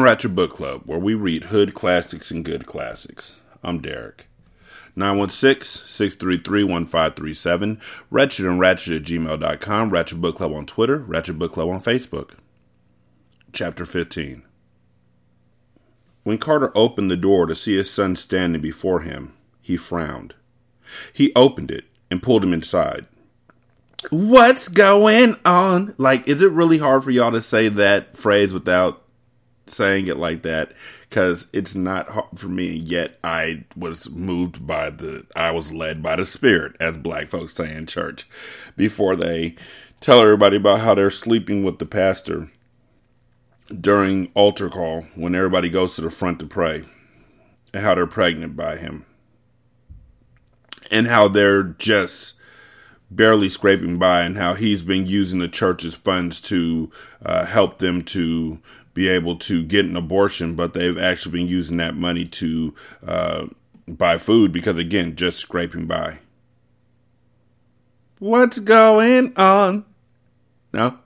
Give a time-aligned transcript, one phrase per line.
[0.00, 3.38] Ratchet Book Club, where we read hood classics and good classics.
[3.62, 4.26] I'm Derek.
[4.96, 11.80] 916-633-1537, Wretched and Ratchet at gmail.com, Ratchet Book Club on Twitter, Ratchet Book Club on
[11.80, 12.30] Facebook.
[13.52, 14.42] Chapter 15
[16.22, 20.34] When Carter opened the door to see his son standing before him, he frowned.
[21.12, 23.06] He opened it and pulled him inside.
[24.10, 25.94] What's going on?
[25.96, 29.01] Like, is it really hard for y'all to say that phrase without
[29.66, 30.72] saying it like that
[31.08, 32.72] because it's not hard for me.
[32.72, 37.54] Yet I was moved by the, I was led by the Spirit, as black folks
[37.54, 38.26] say in church,
[38.76, 39.56] before they
[40.00, 42.50] tell everybody about how they're sleeping with the pastor
[43.80, 46.84] during altar call when everybody goes to the front to pray,
[47.72, 49.06] and how they're pregnant by him,
[50.90, 52.34] and how they're just
[53.10, 56.90] barely scraping by, and how he's been using the church's funds to
[57.24, 58.58] uh, help them to
[58.94, 62.74] be able to get an abortion, but they've actually been using that money to
[63.06, 63.46] uh,
[63.88, 66.18] buy food because, again, just scraping by.
[68.18, 69.84] What's going on?
[70.72, 70.98] No?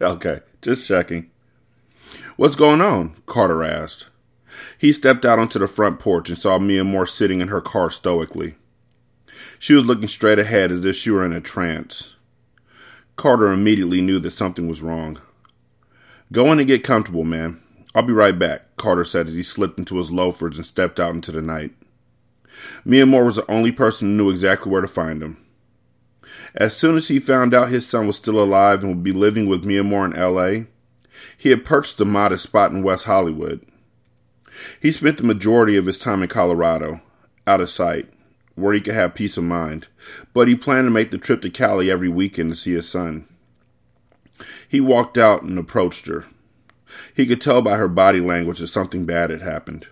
[0.00, 1.30] Okay, just checking.
[2.36, 3.16] What's going on?
[3.26, 4.06] Carter asked.
[4.78, 7.90] He stepped out onto the front porch and saw Mia Moore sitting in her car
[7.90, 8.54] stoically.
[9.58, 12.14] She was looking straight ahead as if she were in a trance.
[13.16, 15.18] Carter immediately knew that something was wrong.
[16.32, 17.60] Go in and get comfortable, man.
[17.94, 21.14] I'll be right back, Carter said as he slipped into his loafers and stepped out
[21.14, 21.72] into the night.
[22.84, 25.38] Mia Moore was the only person who knew exactly where to find him.
[26.54, 29.46] As soon as he found out his son was still alive and would be living
[29.46, 30.66] with Mia Moore in L.A.,
[31.36, 33.60] he had purchased a modest spot in West Hollywood.
[34.80, 37.00] He spent the majority of his time in Colorado,
[37.46, 38.08] out of sight,
[38.54, 39.86] where he could have peace of mind,
[40.32, 43.26] but he planned to make the trip to Cali every weekend to see his son.
[44.74, 46.24] He walked out and approached her.
[47.14, 49.86] He could tell by her body language that something bad had happened.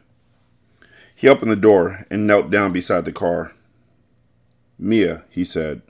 [1.15, 3.53] He opened the door and knelt down beside the car.
[4.81, 5.83] Mia, he said.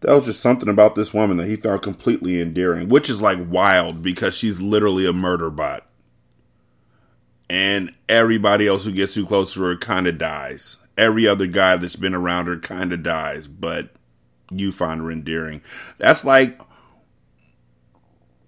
[0.00, 3.38] That was just something about this woman that he found completely endearing, which is like
[3.48, 5.86] wild because she's literally a murder bot.
[7.48, 10.78] And everybody else who gets too close to her kind of dies.
[10.98, 13.90] Every other guy that's been around her kind of dies, but
[14.50, 15.62] you find her endearing.
[15.98, 16.60] That's like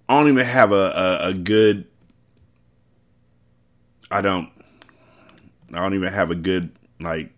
[0.08, 0.74] I don't even have a,
[1.22, 1.86] a, a good.
[4.10, 4.50] I don't.
[5.72, 7.30] I don't even have a good like.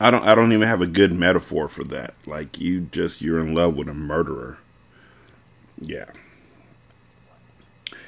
[0.00, 0.24] I don't.
[0.24, 2.14] I don't even have a good metaphor for that.
[2.26, 4.58] Like you just you're in love with a murderer.
[5.80, 6.06] Yeah.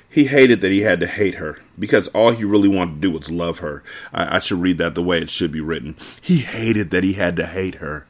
[0.08, 3.10] He hated that he had to hate her because all he really wanted to do
[3.10, 3.82] was love her.
[4.14, 5.94] I, I should read that the way it should be written.
[6.22, 8.06] He hated that he had to hate her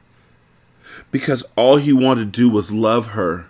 [1.11, 3.47] because all he wanted to do was love her.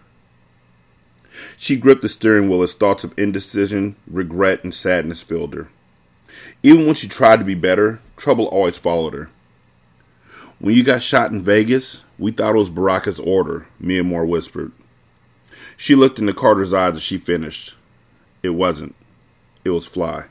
[1.60, 5.68] She gripped the steering wheel as thoughts of indecision, regret, and sadness filled her.
[6.62, 9.32] Even when she tried to be better, trouble always followed her.
[10.60, 14.72] When you got shot in Vegas, we thought it was Baraka's order, Mia whispered.
[15.76, 17.74] She looked into Carter's eyes as she finished.
[18.44, 18.96] It wasn't.
[19.66, 20.26] It was Fly.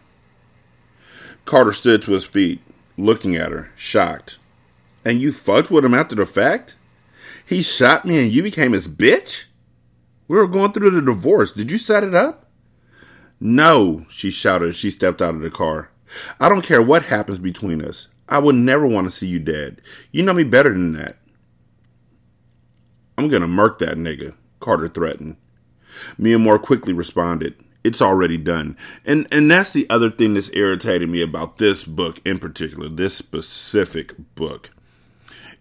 [1.44, 2.60] Carter stood to his feet,
[2.96, 4.38] looking at her, shocked.
[5.04, 6.76] And you fucked with him after the fact?
[7.44, 9.46] He shot me and you became his bitch?
[10.28, 11.52] We were going through the divorce.
[11.52, 12.50] Did you set it up?
[13.38, 15.90] No, she shouted as she stepped out of the car.
[16.40, 18.08] I don't care what happens between us.
[18.28, 19.81] I would never want to see you dead.
[20.11, 21.17] You know me better than that.
[23.19, 25.37] I'm gonna murk that nigga, Carter threatened.
[26.19, 28.76] Mia Moore quickly responded, It's already done.
[29.05, 33.17] And and that's the other thing that's irritating me about this book in particular, this
[33.17, 34.70] specific book,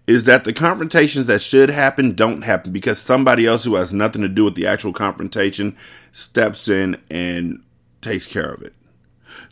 [0.07, 4.21] is that the confrontations that should happen don't happen because somebody else who has nothing
[4.21, 5.75] to do with the actual confrontation
[6.11, 7.63] steps in and
[8.01, 8.73] takes care of it.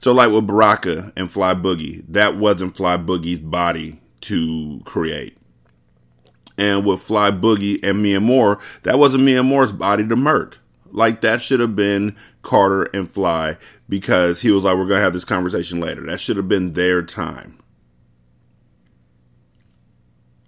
[0.01, 5.37] So, like with Baraka and Fly Boogie, that wasn't Fly Boogie's body to create.
[6.57, 10.59] And with Fly Boogie and Mia Moore, that wasn't Mia Moore's body to murk.
[10.91, 13.57] Like that should have been Carter and Fly
[13.89, 16.05] because he was like, we're going to have this conversation later.
[16.05, 17.57] That should have been their time.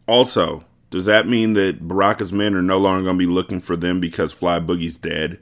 [0.07, 3.75] Also, does that mean that Baraka's men are no longer going to be looking for
[3.75, 5.39] them because Fly Boogie's dead?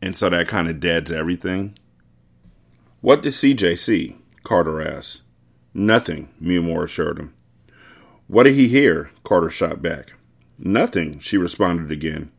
[0.00, 1.76] And so that kind of deads everything?
[3.00, 4.18] What did CJ see?
[4.42, 5.22] Carter asked.
[5.74, 7.34] Nothing, Moore assured him.
[8.26, 9.10] What did he hear?
[9.24, 10.14] Carter shot back.
[10.58, 12.30] Nothing, she responded again.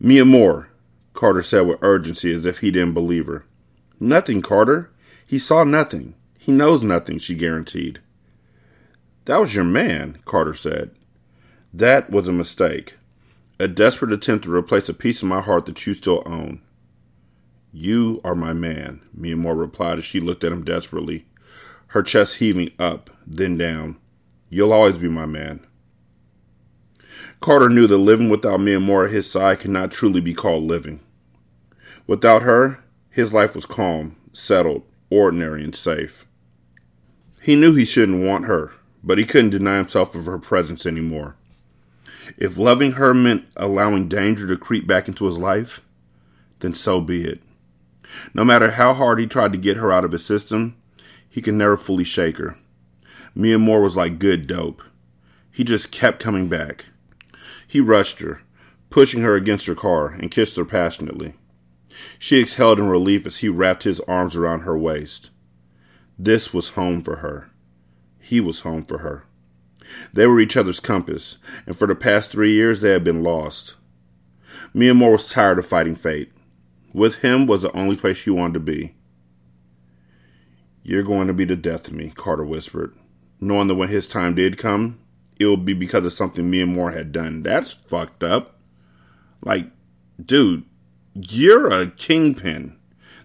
[0.00, 0.70] Mia Moore,
[1.12, 3.44] Carter said with urgency as if he didn't believe her.
[3.98, 4.90] Nothing, Carter.
[5.26, 6.14] He saw nothing.
[6.38, 8.00] He knows nothing, she guaranteed.
[9.26, 10.90] That was your man, Carter said.
[11.72, 12.96] That was a mistake.
[13.58, 16.62] A desperate attempt to replace a piece of my heart that you still own.
[17.72, 21.26] You are my man, Mia Moore replied as she looked at him desperately,
[21.88, 23.96] her chest heaving up, then down.
[24.48, 25.64] You'll always be my man.
[27.40, 30.64] Carter knew that living without Mia Moore at his side could not truly be called
[30.64, 31.00] living.
[32.06, 36.26] Without her, his life was calm, settled, ordinary, and safe.
[37.40, 41.36] He knew he shouldn't want her, but he couldn't deny himself of her presence anymore.
[42.36, 45.80] If loving her meant allowing danger to creep back into his life,
[46.60, 47.40] then so be it.
[48.34, 50.76] No matter how hard he tried to get her out of his system,
[51.28, 52.56] he could never fully shake her.
[53.34, 54.82] Mia Moore was like good dope.
[55.52, 56.86] He just kept coming back.
[57.66, 58.42] He rushed her,
[58.90, 61.34] pushing her against her car, and kissed her passionately.
[62.18, 65.30] She exhaled in relief as he wrapped his arms around her waist.
[66.18, 67.49] This was home for her.
[68.30, 69.24] He was home for her.
[70.12, 73.74] They were each other's compass, and for the past three years they had been lost.
[74.72, 76.30] Mia Moore was tired of fighting fate.
[76.92, 78.94] With him was the only place she wanted to be.
[80.84, 82.94] You're going to be the death of me, Carter whispered,
[83.40, 85.00] knowing that when his time did come,
[85.40, 87.42] it would be because of something Mia Moore had done.
[87.42, 88.60] That's fucked up.
[89.42, 89.66] Like,
[90.24, 90.62] dude,
[91.14, 92.76] you're a kingpin.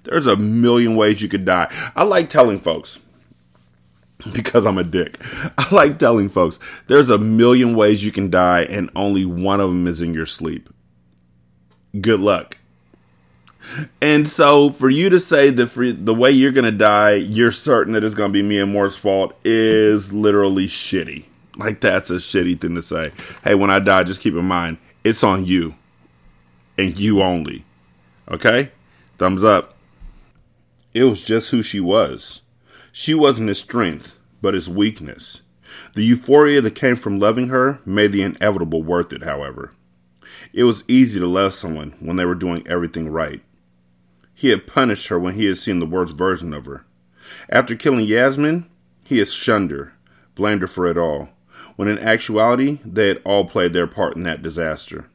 [0.02, 1.72] There's a million ways you could die.
[1.96, 3.00] I like telling folks,
[4.34, 5.20] because I'm a dick,
[5.58, 9.70] I like telling folks there's a million ways you can die, and only one of
[9.70, 10.70] them is in your sleep.
[12.00, 12.58] Good luck.
[14.00, 17.94] And so, for you to say that for the way you're gonna die, you're certain
[17.94, 21.26] that it's gonna be Mia Moore's fault is literally shitty.
[21.58, 23.12] Like that's a shitty thing to say.
[23.44, 25.76] Hey, when I die, just keep in mind it's on you
[26.78, 27.64] and you only.
[28.30, 28.72] Okay?
[29.18, 29.78] Thumbs up.
[30.94, 32.42] It was just who she was.
[32.98, 35.42] She wasn't his strength, but his weakness.
[35.96, 39.74] The euphoria that came from loving her made the inevitable worth it, however.
[40.54, 43.42] It was easy to love someone when they were doing everything right.
[44.34, 46.86] He had punished her when he had seen the worst version of her.
[47.50, 48.66] After killing Yasmin,
[49.04, 49.92] he had shunned her,
[50.34, 51.32] blamed her for it all,
[51.76, 55.10] when in actuality they had all played their part in that disaster.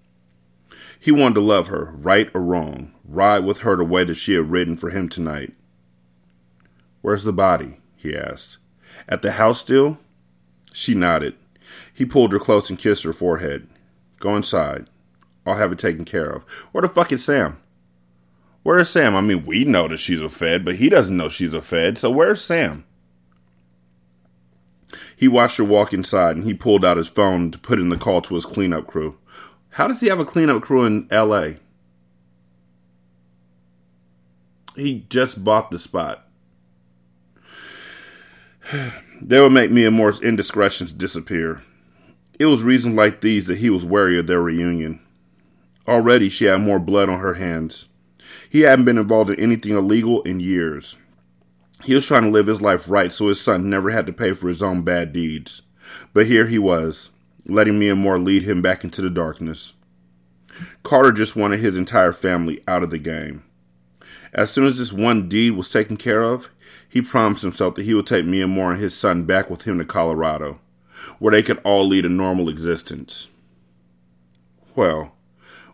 [0.98, 4.34] He wanted to love her, right or wrong, ride with her the way that she
[4.34, 5.54] had ridden for him tonight.
[7.02, 7.80] Where's the body?
[7.96, 8.58] he asked.
[9.08, 9.98] At the house still?
[10.72, 11.34] She nodded.
[11.92, 13.68] He pulled her close and kissed her forehead.
[14.18, 14.86] Go inside.
[15.46, 16.42] I'll have it taken care of.
[16.72, 17.58] Where the fuck is Sam?
[18.62, 19.16] Where is Sam?
[19.16, 21.96] I mean, we know that she's a Fed, but he doesn't know she's a Fed,
[21.96, 22.84] so where's Sam?
[25.16, 27.96] He watched her walk inside and he pulled out his phone to put in the
[27.96, 29.18] call to his cleanup crew.
[29.70, 31.52] How does he have a cleanup crew in LA?
[34.76, 36.26] He just bought the spot.
[39.20, 41.62] They would make Mia Moore's indiscretions disappear.
[42.38, 45.00] It was reasons like these that he was wary of their reunion.
[45.86, 47.86] Already she had more blood on her hands.
[48.48, 50.96] He hadn't been involved in anything illegal in years.
[51.84, 54.32] He was trying to live his life right so his son never had to pay
[54.32, 55.62] for his own bad deeds.
[56.12, 57.10] But here he was,
[57.46, 59.72] letting Mia Moore lead him back into the darkness.
[60.82, 63.44] Carter just wanted his entire family out of the game.
[64.32, 66.50] As soon as this one deed was taken care of,
[66.90, 69.78] he promised himself that he would take Mia Moore and his son back with him
[69.78, 70.58] to Colorado,
[71.18, 73.28] where they could all lead a normal existence.
[74.74, 75.12] Well,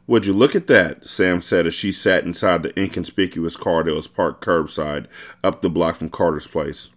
[0.07, 1.07] would you look at that?
[1.07, 5.07] Sam said as she sat inside the inconspicuous car that was parked curbside
[5.43, 6.91] up the block from Carter's place.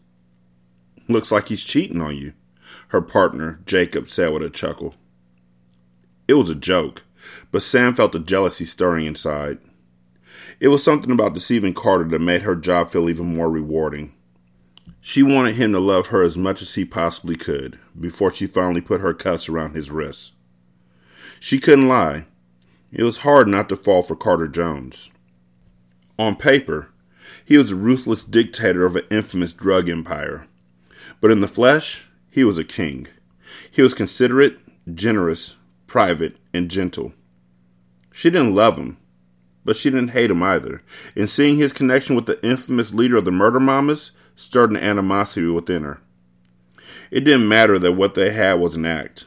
[1.07, 2.33] Looks like he's cheating on you,
[2.89, 4.95] her partner, Jacob, said with a chuckle.
[6.27, 7.03] It was a joke,
[7.51, 9.57] but Sam felt the jealousy stirring inside.
[10.59, 14.13] It was something about deceiving Carter that made her job feel even more rewarding.
[14.99, 18.81] She wanted him to love her as much as he possibly could before she finally
[18.81, 20.33] put her cuffs around his wrists.
[21.39, 22.25] She couldn't lie.
[22.91, 25.09] It was hard not to fall for Carter Jones.
[26.17, 26.89] On paper,
[27.45, 30.47] he was a ruthless dictator of an infamous drug empire.
[31.21, 33.07] But in the flesh, he was a king.
[33.71, 34.59] He was considerate,
[34.93, 35.55] generous,
[35.87, 37.13] private, and gentle.
[38.11, 38.97] She didn't love him,
[39.65, 40.81] but she didn't hate him either.
[41.15, 45.47] And seeing his connection with the infamous leader of the Murder Mamas stirred an animosity
[45.47, 46.01] within her.
[47.11, 49.25] It didn't matter that what they had was an act.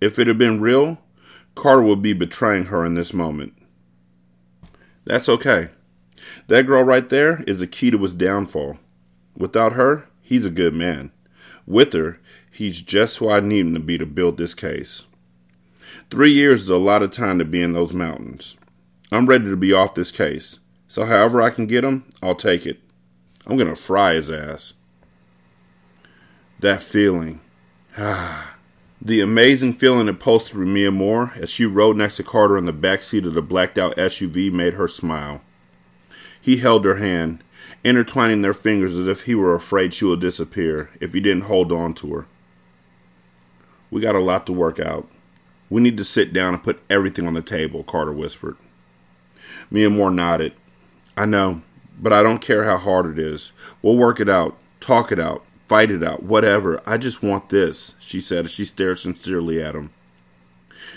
[0.00, 0.98] If it had been real,
[1.54, 3.54] Carter would be betraying her in this moment.
[5.04, 5.68] That's okay.
[6.48, 8.78] That girl right there is the key to his downfall.
[9.36, 11.12] Without her, he's a good man.
[11.66, 12.18] With her,
[12.50, 15.06] he's just who I need him to be to build this case.
[16.10, 18.56] Three years is a lot of time to be in those mountains.
[19.12, 22.64] I'm ready to be off this case, so however I can get him, I'll take
[22.64, 22.80] it.
[23.46, 24.72] I'm gonna fry his ass.
[26.60, 27.40] That feeling.
[27.96, 28.48] Ah.
[29.04, 32.66] The amazing feeling it pulsed through Mia Moore as she rode next to Carter in
[32.66, 35.42] the back seat of the blacked out SUV made her smile.
[36.40, 37.42] He held her hand,
[37.82, 41.72] intertwining their fingers as if he were afraid she would disappear if he didn't hold
[41.72, 42.26] on to her.
[43.90, 45.08] We got a lot to work out.
[45.68, 48.56] We need to sit down and put everything on the table, Carter whispered.
[49.70, 50.52] Mia Moore nodded.
[51.16, 51.62] I know,
[51.98, 53.52] but I don't care how hard it is.
[53.82, 56.82] We'll work it out, talk it out, Fight it out, whatever.
[56.84, 59.90] I just want this, she said as she stared sincerely at him.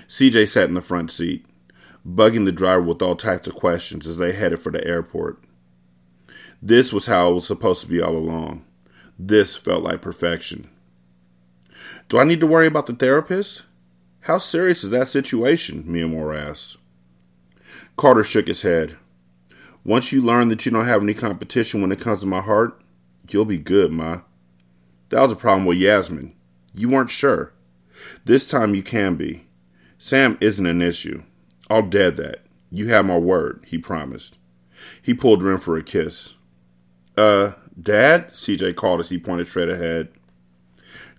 [0.10, 1.46] CJ sat in the front seat,
[2.06, 5.42] bugging the driver with all types of questions as they headed for the airport.
[6.62, 8.66] This was how it was supposed to be all along.
[9.18, 10.70] This felt like perfection.
[12.10, 13.62] Do I need to worry about the therapist?
[14.24, 15.86] How serious is that situation?
[15.88, 16.76] Mia Moore asked.
[17.98, 18.98] Carter shook his head.
[19.84, 22.82] Once you learn that you don't have any competition when it comes to my heart,
[23.30, 24.22] you'll be good, Ma.
[25.10, 26.36] That was a problem with Yasmin.
[26.74, 27.54] You weren't sure.
[28.26, 29.46] This time you can be.
[29.98, 31.24] Sam isn't an issue.
[31.70, 32.46] I'll dead that.
[32.70, 34.38] You have my word, he promised.
[35.02, 36.36] He pulled her in for a kiss.
[37.16, 38.30] Uh, Dad?
[38.32, 40.10] CJ called as he pointed straight ahead.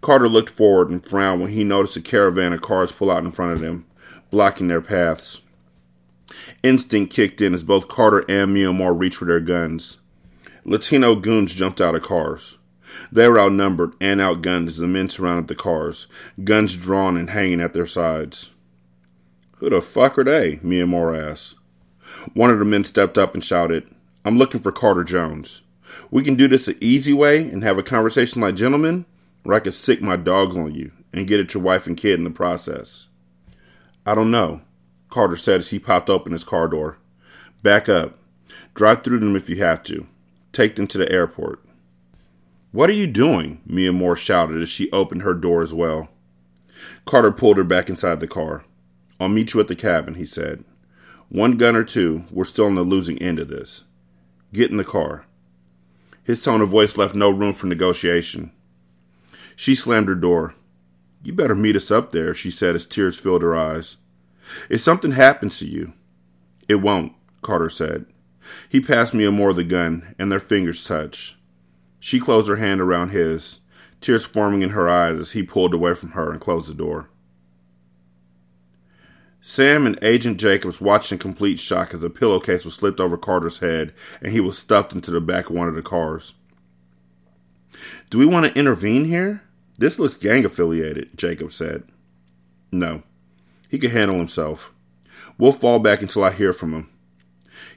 [0.00, 3.33] Carter looked forward and frowned when he noticed a caravan of cars pull out in
[3.33, 3.87] front of them,
[4.30, 5.40] blocking their paths.
[6.63, 9.99] Instinct kicked in as both Carter and Moore reached for their guns.
[10.65, 12.59] Latino goons jumped out of cars.
[13.13, 16.07] They were outnumbered and outgunned as the men surrounded the cars,
[16.43, 18.51] guns drawn and hanging at their sides.
[19.59, 20.59] Who the fuck are they?
[20.63, 21.55] Moore asked.
[22.35, 23.89] One of the men stepped up and shouted,
[24.25, 25.63] I'm looking for Carter Jones.
[26.11, 29.07] We can do this the easy way and have a conversation like gentlemen,
[29.45, 32.19] or I could sick my dogs on you and get at your wife and kid
[32.19, 33.07] in the process.
[34.05, 34.63] I don't know,
[35.16, 36.99] Carter said as he popped open his car door.
[37.62, 38.18] Back up.
[38.75, 40.06] Drive through them if you have to.
[40.52, 41.64] Take them to the airport.
[42.70, 43.62] What are you doing?
[43.64, 46.11] Mia Moore shouted as she opened her door as well.
[47.06, 48.66] Carter pulled her back inside the car.
[49.18, 50.64] I'll meet you at the cabin, he said.
[51.30, 53.85] One gun or two, we're still on the losing end of this.
[54.52, 55.25] Get in the car.
[56.25, 58.52] His tone of voice left no room for negotiation.
[59.56, 60.52] She slammed her door.
[61.23, 63.96] You better meet us up there, she said as tears filled her eyes.
[64.69, 65.93] If something happens to you,
[66.69, 67.12] it won't,
[67.43, 68.07] Carter said.
[68.69, 71.37] He passed Mia Moore of the gun, and their fingers touched.
[71.99, 73.61] She closed her hand around his,
[74.00, 77.11] tears forming in her eyes as he pulled away from her and closed the door.
[79.41, 83.59] Sam and Agent Jacobs watched in complete shock as a pillowcase was slipped over Carter's
[83.59, 86.35] head and he was stuffed into the back of one of the cars.
[88.11, 89.43] Do we want to intervene here?
[89.79, 91.85] This looks gang affiliated, Jacobs said.
[92.73, 93.05] No.
[93.76, 94.73] He can handle himself.
[95.37, 96.88] We'll fall back until I hear from him.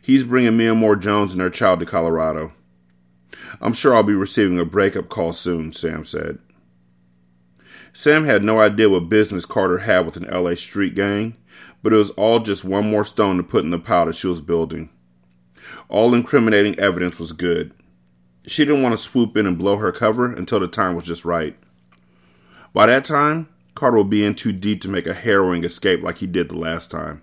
[0.01, 2.53] He's bringing Mia Moore Jones and their child to Colorado.
[3.59, 6.39] I'm sure I'll be receiving a breakup call soon, Sam said.
[7.91, 11.35] Sam had no idea what business Carter had with an LA street gang,
[11.83, 14.27] but it was all just one more stone to put in the pile that she
[14.27, 14.89] was building.
[15.89, 17.73] All incriminating evidence was good.
[18.45, 21.25] She didn't want to swoop in and blow her cover until the time was just
[21.25, 21.57] right.
[22.73, 23.49] By that time,
[23.79, 26.57] Carter would be in too deep to make a harrowing escape like he did the
[26.57, 27.21] last time.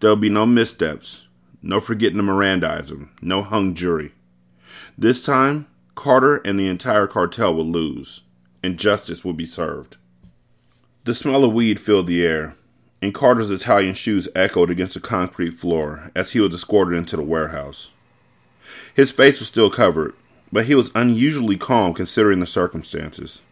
[0.00, 1.28] There would be no missteps,
[1.62, 4.10] no forgetting to Mirandize him, no hung jury.
[4.98, 8.22] This time, Carter and the entire cartel would lose,
[8.60, 9.98] and justice would be served.
[11.04, 12.56] The smell of weed filled the air,
[13.00, 17.22] and Carter's Italian shoes echoed against the concrete floor as he was escorted into the
[17.22, 17.90] warehouse.
[18.92, 20.14] His face was still covered,
[20.50, 23.42] but he was unusually calm considering the circumstances.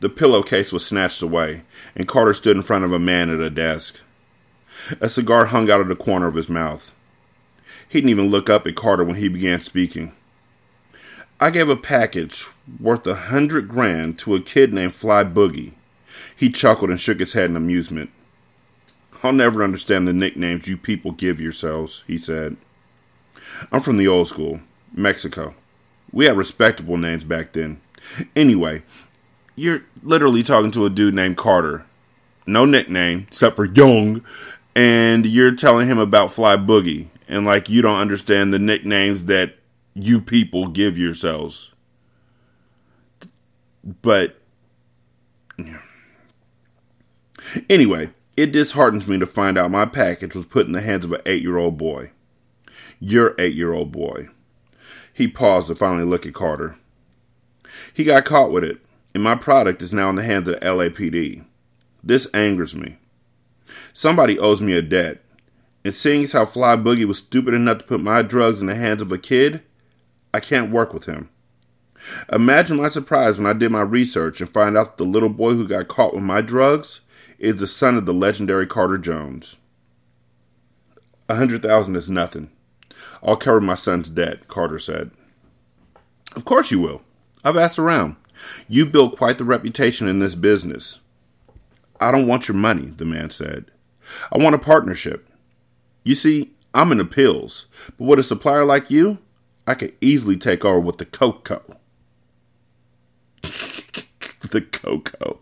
[0.00, 1.62] The pillowcase was snatched away,
[1.94, 4.00] and Carter stood in front of a man at a desk.
[5.00, 6.94] A cigar hung out of the corner of his mouth.
[7.86, 10.12] He didn't even look up at Carter when he began speaking.
[11.38, 12.46] I gave a package
[12.78, 15.72] worth a hundred grand to a kid named Fly Boogie.
[16.34, 18.10] He chuckled and shook his head in amusement.
[19.22, 22.56] I'll never understand the nicknames you people give yourselves, he said.
[23.70, 24.60] I'm from the old school,
[24.94, 25.54] Mexico.
[26.10, 27.80] We had respectable names back then.
[28.34, 28.82] Anyway,
[29.56, 31.84] you're literally talking to a dude named Carter.
[32.46, 34.24] No nickname, except for Young.
[34.74, 37.08] And you're telling him about Fly Boogie.
[37.28, 39.56] And like you don't understand the nicknames that
[39.94, 41.72] you people give yourselves.
[44.02, 44.36] But.
[47.68, 51.12] Anyway, it disheartens me to find out my package was put in the hands of
[51.12, 52.10] an eight year old boy.
[52.98, 54.28] Your eight year old boy.
[55.12, 56.76] He paused to finally look at Carter.
[57.92, 58.80] He got caught with it,
[59.14, 61.44] and my product is now in the hands of the LAPD.
[62.02, 62.98] This angers me.
[63.92, 65.22] Somebody owes me a debt,
[65.84, 68.74] and seeing as how Fly Boogie was stupid enough to put my drugs in the
[68.74, 69.62] hands of a kid,
[70.32, 71.28] I can't work with him.
[72.32, 75.54] Imagine my surprise when I did my research and find out that the little boy
[75.54, 77.00] who got caught with my drugs
[77.38, 79.56] is the son of the legendary Carter Jones.
[81.28, 82.50] A hundred thousand is nothing.
[83.22, 85.10] I'll cover my son's debt, Carter said.
[86.34, 87.02] Of course you will.
[87.44, 88.16] I've asked around.
[88.68, 91.00] You built quite the reputation in this business.
[92.00, 93.70] I don't want your money, the man said.
[94.32, 95.28] I want a partnership.
[96.04, 97.66] You see, I'm in the pills,
[97.98, 99.18] but with a supplier like you,
[99.66, 101.76] I could easily take over with the cocoa.
[103.42, 105.40] the cocoa.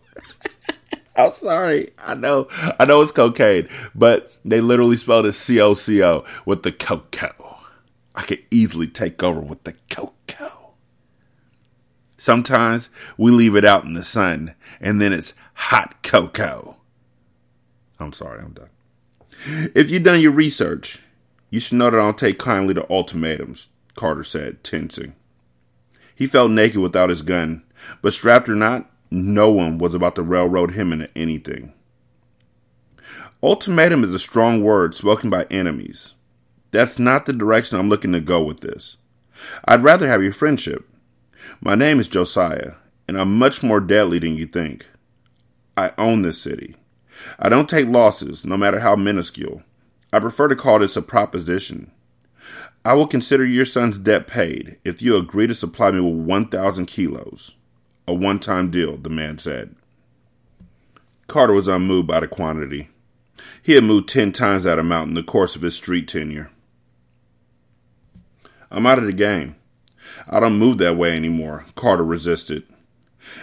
[1.15, 1.91] I'm sorry.
[1.97, 2.47] I know.
[2.79, 6.71] I know it's cocaine, but they literally spelled it C O C O with the
[6.71, 7.57] cocoa.
[8.15, 10.58] I could easily take over with the cocoa.
[12.19, 16.75] Sometimes we leave it out in the sun and then it's hot cocoa.
[17.97, 18.69] I'm sorry, I'm done.
[19.73, 20.99] If you've done your research,
[21.49, 25.15] you should know that I don't take kindly to ultimatums, Carter said, tensing.
[26.13, 27.63] He felt naked without his gun,
[28.01, 31.71] but strapped or not, no one was about to railroad him into anything.
[33.41, 36.15] Ultimatum is a strong word spoken by enemies.
[36.71, 38.97] That's not the direction I'm looking to go with this.
[39.63, 40.88] I'd rather have your friendship.
[41.61, 42.73] My name is Josiah,
[43.07, 44.87] and I'm much more deadly than you think.
[45.75, 46.75] I own this city.
[47.37, 49.63] I don't take losses, no matter how minuscule.
[50.11, 51.91] I prefer to call this a proposition.
[52.85, 56.85] I will consider your son's debt paid if you agree to supply me with 1,000
[56.85, 57.55] kilos.
[58.07, 59.75] A one time deal, the man said.
[61.27, 62.89] Carter was unmoved by the quantity.
[63.61, 66.49] He had moved ten times that amount in the course of his street tenure.
[68.71, 69.55] I'm out of the game.
[70.27, 72.63] I don't move that way anymore, Carter resisted.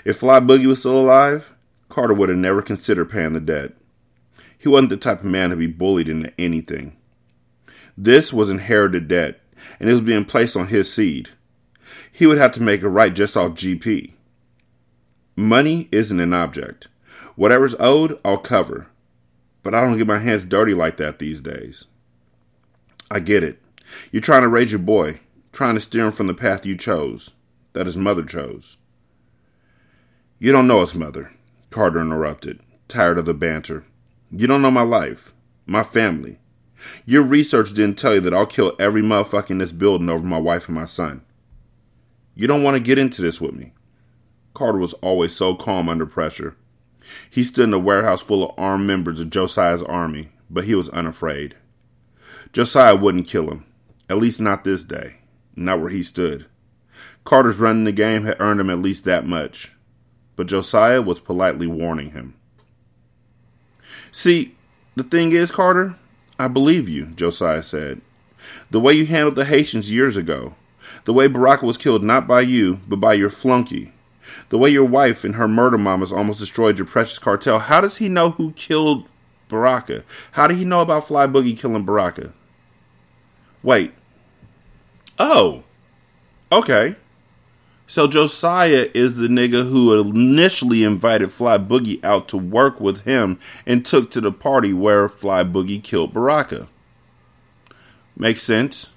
[0.05, 1.50] If Fly Boogie was still alive,
[1.88, 3.72] Carter would have never considered paying the debt.
[4.59, 6.96] He wasn't the type of man to be bullied into anything.
[7.96, 9.40] This was inherited debt,
[9.79, 11.31] and it was being placed on his seed.
[12.11, 14.12] He would have to make it right just off GP.
[15.35, 16.88] Money isn't an object.
[17.37, 18.88] Whatever's owed, I'll cover.
[19.62, 21.85] But I don't get my hands dirty like that these days.
[23.11, 23.61] I get it.
[24.11, 25.20] You're trying to raise your boy,
[25.57, 27.31] trying to steer him from the path you chose,
[27.73, 28.77] that his mother chose.
[30.38, 31.33] You don't know his mother,
[31.71, 33.87] Carter interrupted, tired of the banter.
[34.31, 35.33] You don't know my life,
[35.64, 36.40] my family.
[37.07, 40.38] Your research didn't tell you that I'll kill every motherfucker in this building over my
[40.38, 41.23] wife and my son.
[42.35, 43.73] You don't want to get into this with me.
[44.53, 46.55] Carter was always so calm under pressure.
[47.31, 50.90] He stood in a warehouse full of armed members of Josiah's army, but he was
[50.90, 51.57] unafraid.
[52.53, 53.64] Josiah wouldn't kill him,
[54.11, 55.21] at least not this day,
[55.57, 56.47] not where he stood.
[57.25, 59.73] Carter's running the game had earned him at least that much,
[60.37, 62.35] but Josiah was politely warning him.
[64.12, 64.55] See,
[64.95, 65.97] the thing is, Carter,
[66.38, 68.01] I believe you, Josiah said.
[68.71, 70.55] The way you handled the Haitians years ago,
[71.05, 73.92] the way Baraka was killed not by you, but by your flunky,
[74.49, 77.97] the way your wife and her murder mamas almost destroyed your precious cartel, how does
[77.97, 79.09] he know who killed
[79.49, 80.05] Baraka?
[80.33, 82.33] How did he know about Fly Boogie killing Baraka?
[83.62, 83.92] Wait.
[85.18, 85.64] Oh.
[86.50, 86.96] Okay.
[87.87, 93.38] So Josiah is the nigga who initially invited Fly Boogie out to work with him
[93.64, 96.68] and took to the party where Fly Boogie killed Baraka.
[98.16, 98.90] Makes sense.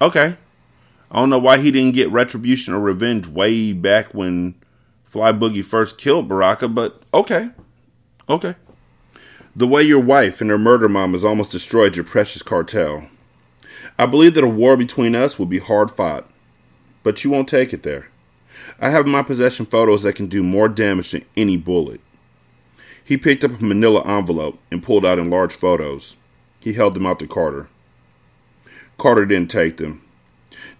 [0.00, 0.36] Okay.
[1.10, 4.54] I don't know why he didn't get retribution or revenge way back when
[5.04, 7.50] Fly Boogie first killed Baraka, but okay.
[8.28, 8.54] Okay.
[9.54, 13.08] The way your wife and her murder mamas almost destroyed your precious cartel.
[13.98, 16.28] I believe that a war between us will be hard fought,
[17.02, 18.08] but you won't take it there.
[18.78, 22.00] I have in my possession photos that can do more damage than any bullet.
[23.02, 26.16] He picked up a manila envelope and pulled out enlarged photos.
[26.60, 27.68] He held them out to Carter.
[28.98, 30.02] Carter didn't take them.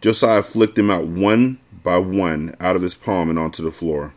[0.00, 4.12] Josiah flicked them out one by one out of his palm and onto the floor.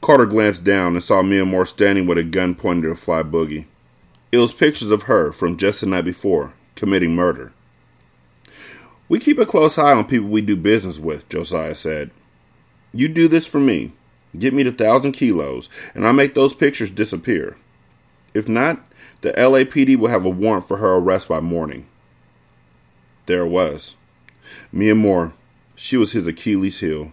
[0.00, 3.22] Carter glanced down and saw Mia Moore standing with a gun pointed at a Fly
[3.22, 3.66] Boogie.
[4.32, 7.52] It was pictures of her from just the night before, committing murder.
[9.12, 12.12] We keep a close eye on people we do business with, Josiah said.
[12.94, 13.92] You do this for me.
[14.38, 17.58] Get me the thousand kilos, and I'll make those pictures disappear.
[18.32, 18.82] If not,
[19.20, 21.84] the LAPD will have a warrant for her arrest by morning.
[23.26, 23.96] There it was.
[24.72, 25.34] Mia Moore.
[25.76, 27.12] She was his Achilles heel.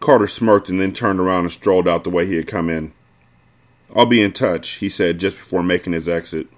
[0.00, 2.92] Carter smirked and then turned around and strolled out the way he had come in.
[3.96, 6.48] I'll be in touch, he said just before making his exit.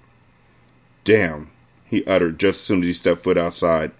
[1.05, 1.51] Damn,
[1.85, 3.91] he uttered just as soon as he stepped foot outside.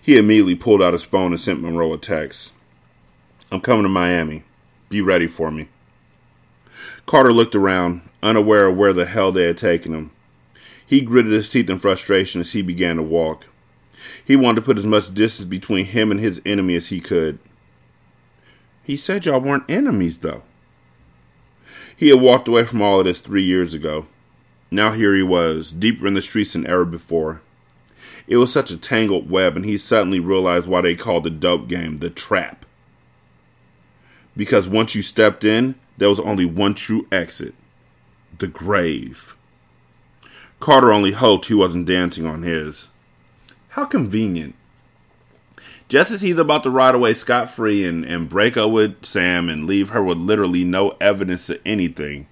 [0.00, 2.52] He immediately pulled out his phone and sent Monroe a text.
[3.52, 4.44] I'm coming to Miami.
[4.88, 5.68] Be ready for me.
[7.06, 10.10] Carter looked around, unaware of where the hell they had taken him.
[10.84, 13.46] He gritted his teeth in frustration as he began to walk.
[14.24, 17.38] He wanted to put as much distance between him and his enemy as he could.
[18.82, 20.42] He said y'all weren't enemies, though.
[21.96, 24.06] He had walked away from all of this three years ago.
[24.70, 27.42] Now here he was, deeper in the streets than ever before.
[28.26, 31.68] It was such a tangled web, and he suddenly realized why they called the dope
[31.68, 32.66] game the trap.
[34.36, 37.54] Because once you stepped in, there was only one true exit
[38.38, 39.36] the grave.
[40.60, 42.88] Carter only hoped he wasn't dancing on his.
[43.70, 44.54] How convenient.
[45.88, 49.50] Just as he's about to ride away scot free and, and break up with Sam
[49.50, 52.28] and leave her with literally no evidence of anything,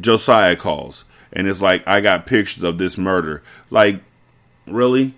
[0.00, 3.42] Josiah calls and it's like, I got pictures of this murder.
[3.70, 4.00] Like,
[4.66, 5.14] really?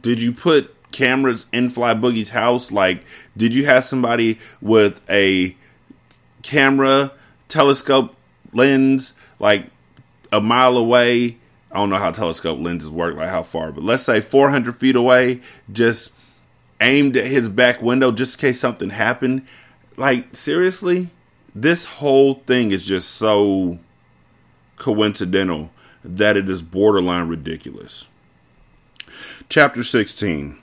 [0.00, 2.72] Did you put cameras in Fly Boogie's house?
[2.72, 3.04] Like,
[3.36, 5.56] did you have somebody with a
[6.42, 7.12] camera,
[7.48, 8.16] telescope
[8.52, 9.66] lens, like
[10.32, 11.36] a mile away
[11.76, 14.96] I don't know how telescope lenses work, like how far, but let's say 400 feet
[14.96, 16.10] away, just
[16.80, 19.46] aimed at his back window just in case something happened.
[19.98, 21.10] Like, seriously?
[21.54, 23.78] This whole thing is just so
[24.76, 25.70] coincidental
[26.02, 28.06] that it is borderline ridiculous.
[29.48, 30.58] Chapter 16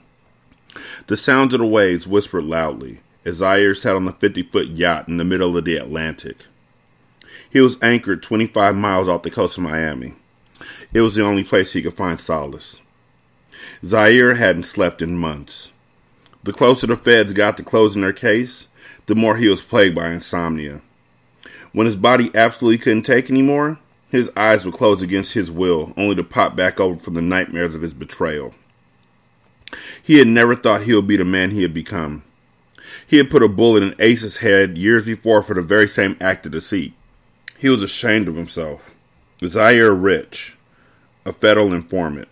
[1.06, 5.08] The sounds of the waves whispered loudly as Zaire sat on the 50 foot yacht
[5.08, 6.36] in the middle of the Atlantic.
[7.48, 10.12] He was anchored 25 miles off the coast of Miami.
[10.92, 12.80] It was the only place he could find solace.
[13.82, 15.72] Zaire hadn't slept in months.
[16.42, 18.68] The closer the feds got to closing their case,
[19.06, 20.82] the more he was plagued by insomnia.
[21.72, 23.78] When his body absolutely couldn't take anymore,
[24.10, 27.74] his eyes would close against his will, only to pop back open from the nightmares
[27.74, 28.54] of his betrayal.
[30.02, 32.22] He had never thought he would be the man he had become.
[33.06, 36.46] He had put a bullet in Ace's head years before for the very same act
[36.46, 36.92] of deceit.
[37.58, 38.92] He was ashamed of himself.
[39.44, 40.56] Zaire Rich,
[41.24, 42.28] a federal informant.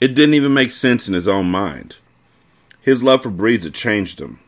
[0.00, 1.96] It didn't even make sense in his own mind.
[2.80, 4.40] His love for Breeze had changed him.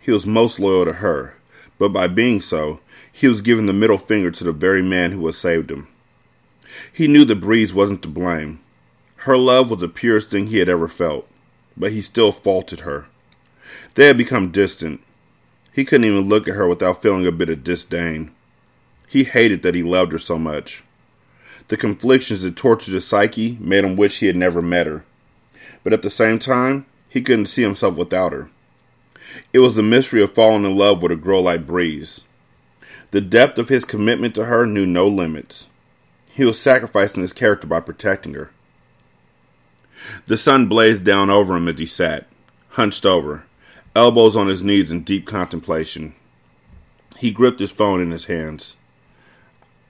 [0.00, 1.34] He was most loyal to her,
[1.78, 2.80] but by being so,
[3.12, 5.88] he was giving the middle finger to the very man who had saved him.
[6.92, 8.60] He knew that Breeze wasn't to blame.
[9.18, 11.28] Her love was the purest thing he had ever felt,
[11.76, 13.06] but he still faulted her.
[13.94, 15.00] They had become distant.
[15.72, 18.30] He couldn't even look at her without feeling a bit of disdain.
[19.08, 20.82] He hated that he loved her so much.
[21.68, 25.04] The conflictions that tortured his psyche made him wish he had never met her.
[25.82, 28.50] But at the same time, he couldn't see himself without her.
[29.52, 32.22] It was the mystery of falling in love with a girl like Breeze.
[33.10, 35.66] The depth of his commitment to her knew no limits.
[36.26, 38.50] He was sacrificing his character by protecting her.
[40.26, 42.26] The sun blazed down over him as he sat,
[42.70, 43.44] hunched over,
[43.94, 46.14] elbows on his knees in deep contemplation.
[47.18, 48.76] He gripped his phone in his hands.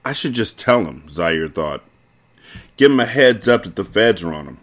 [0.05, 1.83] I should just tell him, Zaire thought.
[2.77, 4.57] Give him a heads up that the feds are on him.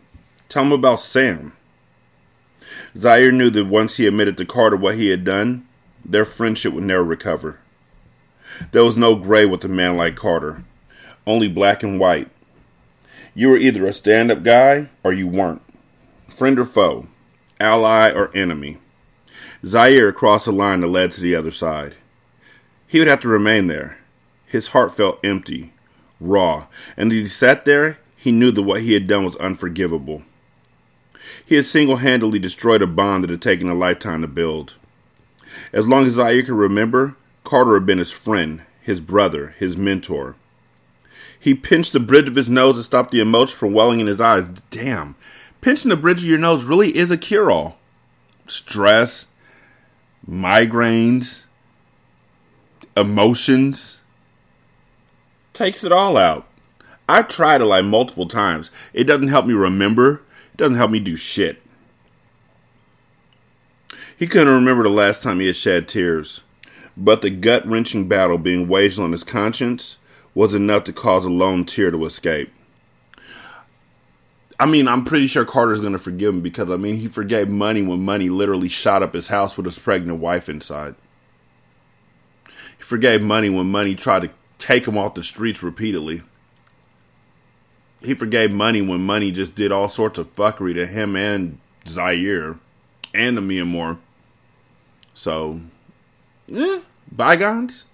[0.49, 1.53] Tell him about Sam.
[2.97, 5.67] Zaire knew that once he admitted to Carter what he had done,
[6.05, 7.61] their friendship would never recover.
[8.73, 10.64] There was no gray with a man like Carter,
[11.27, 12.31] only black and white.
[13.35, 15.62] You were either a stand up guy or you weren't.
[16.29, 17.09] Friend or foe,
[17.59, 18.79] ally or enemy.
[19.64, 21.94] Zaire crossed a line that led to the other side.
[22.87, 23.99] He would have to remain there,
[24.47, 25.73] his heart felt empty,
[26.20, 26.66] raw,
[26.97, 30.23] and as he sat there, he knew that what he had done was unforgivable.
[31.44, 34.75] He had single handedly destroyed a bond that had taken a lifetime to build.
[35.73, 40.37] As long as Zaire could remember, Carter had been his friend, his brother, his mentor.
[41.45, 44.19] He pinched the bridge of his nose to stop the emotion from welling in his
[44.19, 44.49] eyes.
[44.71, 45.15] Damn,
[45.61, 47.77] pinching the bridge of your nose really is a cure all.
[48.47, 49.27] Stress,
[50.27, 51.43] migraines,
[52.97, 53.99] emotions
[55.53, 56.49] takes it all out.
[57.07, 58.71] I've tried it like multiple times.
[58.95, 60.23] It doesn't help me remember.
[60.55, 61.61] It doesn't help me do shit.
[64.17, 66.41] He couldn't remember the last time he had shed tears,
[66.97, 69.99] but the gut wrenching battle being waged on his conscience
[70.35, 72.53] was enough to cause a lone tear to escape.
[74.59, 77.49] I mean, I'm pretty sure Carter's going to forgive him because, I mean, he forgave
[77.49, 80.94] money when money literally shot up his house with his pregnant wife inside.
[82.47, 86.23] He forgave money when money tried to take him off the streets repeatedly.
[88.01, 92.59] He forgave money when money just did all sorts of fuckery to him and Zaire
[93.12, 93.99] and the Mia Moore.
[95.14, 95.61] So,
[96.53, 97.87] eh, bygones?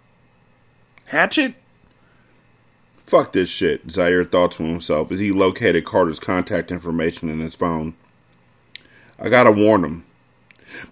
[1.07, 1.55] Hatchet?
[3.11, 7.57] Fuck this shit, Zaire thought to himself as he located Carter's contact information in his
[7.57, 7.95] phone.
[9.19, 10.05] I gotta warn him.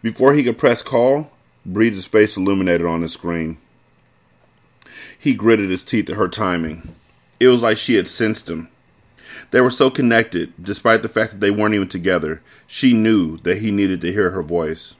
[0.02, 1.30] Before he could press call,
[1.64, 3.58] Breeze's face illuminated on the screen.
[5.16, 6.96] He gritted his teeth at her timing.
[7.38, 8.68] It was like she had sensed him.
[9.52, 12.42] They were so connected, despite the fact that they weren't even together.
[12.66, 14.96] She knew that he needed to hear her voice.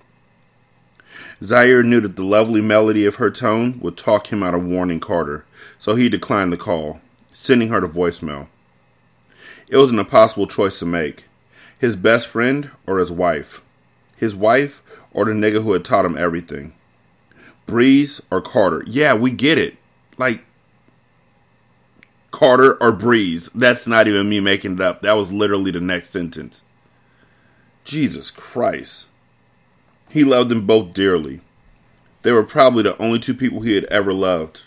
[1.43, 5.01] Zaire knew that the lovely melody of her tone would talk him out of warning
[5.01, 5.45] Carter,
[5.81, 7.01] so he declined the call
[7.39, 8.49] sending her to voicemail.
[9.69, 11.25] It was an impossible choice to make
[11.79, 13.63] his best friend or his wife,
[14.17, 16.75] his wife or the nigga who had taught him everything.
[17.65, 18.83] Breeze or Carter.
[18.87, 19.77] Yeah, we get it.
[20.17, 20.41] Like,
[22.33, 23.51] Carter or Breeze.
[23.55, 25.01] That's not even me making it up.
[25.01, 26.65] That was literally the next sentence.
[27.85, 29.07] Jesus Christ.
[30.09, 31.41] He loved them both dearly.
[32.23, 34.63] They were probably the only two people he had ever loved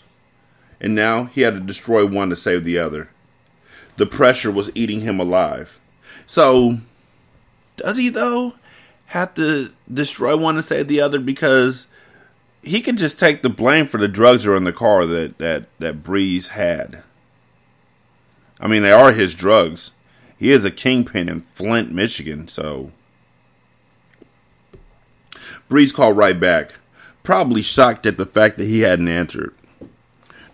[0.82, 3.08] and now he had to destroy one to save the other.
[3.96, 5.78] The pressure was eating him alive.
[6.26, 6.78] So,
[7.76, 8.54] does he though
[9.06, 11.20] have to destroy one to save the other?
[11.20, 11.86] Because
[12.62, 15.38] he could just take the blame for the drugs that are in the car that
[15.38, 17.02] that that Breeze had.
[18.60, 19.92] I mean, they are his drugs.
[20.36, 22.48] He is a kingpin in Flint, Michigan.
[22.48, 22.90] So,
[25.68, 26.74] Breeze called right back,
[27.22, 29.54] probably shocked at the fact that he hadn't answered.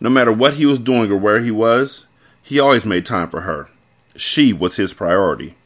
[0.01, 2.07] No matter what he was doing or where he was,
[2.43, 3.69] he always made time for her.
[4.17, 5.57] She was his priority.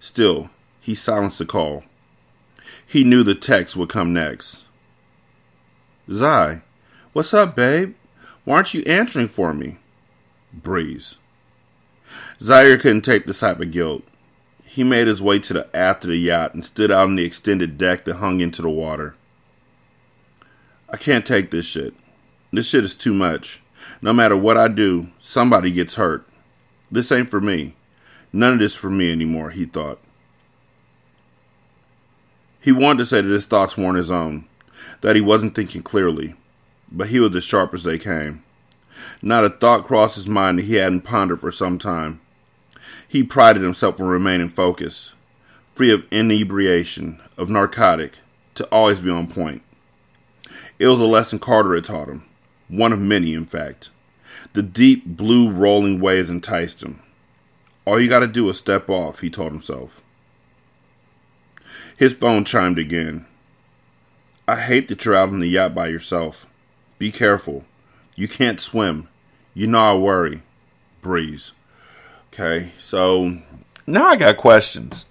[0.00, 1.84] Still, he silenced the call.
[2.86, 4.64] He knew the text would come next.
[6.10, 6.62] Zai,
[7.12, 7.94] what's up, babe?
[8.44, 9.76] Why aren't you answering for me?
[10.52, 11.16] Breeze.
[12.40, 14.04] Zaire couldn't take the type of guilt.
[14.64, 17.24] He made his way to the aft of the yacht and stood out on the
[17.24, 19.14] extended deck that hung into the water.
[20.88, 21.94] I can't take this shit.
[22.50, 23.60] This shit is too much.
[24.00, 26.26] No matter what I do, somebody gets hurt.
[26.90, 27.74] This ain't for me.
[28.32, 29.98] None of this for me anymore, he thought.
[32.60, 34.46] He wanted to say that his thoughts weren't his own,
[35.02, 36.34] that he wasn't thinking clearly,
[36.90, 38.42] but he was as sharp as they came.
[39.22, 42.20] Not a thought crossed his mind that he hadn't pondered for some time.
[43.06, 45.12] He prided himself on remaining focused,
[45.74, 48.14] free of inebriation, of narcotic,
[48.54, 49.62] to always be on point.
[50.78, 52.27] It was a lesson Carter had taught him
[52.68, 53.90] one of many, in fact.
[54.52, 57.00] The deep blue rolling waves enticed him.
[57.84, 60.02] All you gotta do is step off, he told himself.
[61.96, 63.26] His phone chimed again.
[64.46, 66.46] I hate that you're out on the yacht by yourself.
[66.98, 67.64] Be careful.
[68.14, 69.08] You can't swim.
[69.52, 70.42] You know I worry.
[71.02, 71.52] Breeze.
[72.32, 73.38] Okay, so
[73.86, 75.06] now I got questions.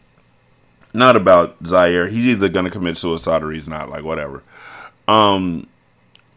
[0.93, 2.07] Not about Zaire.
[2.07, 4.43] He's either gonna commit suicide or he's not, like whatever.
[5.07, 5.67] Um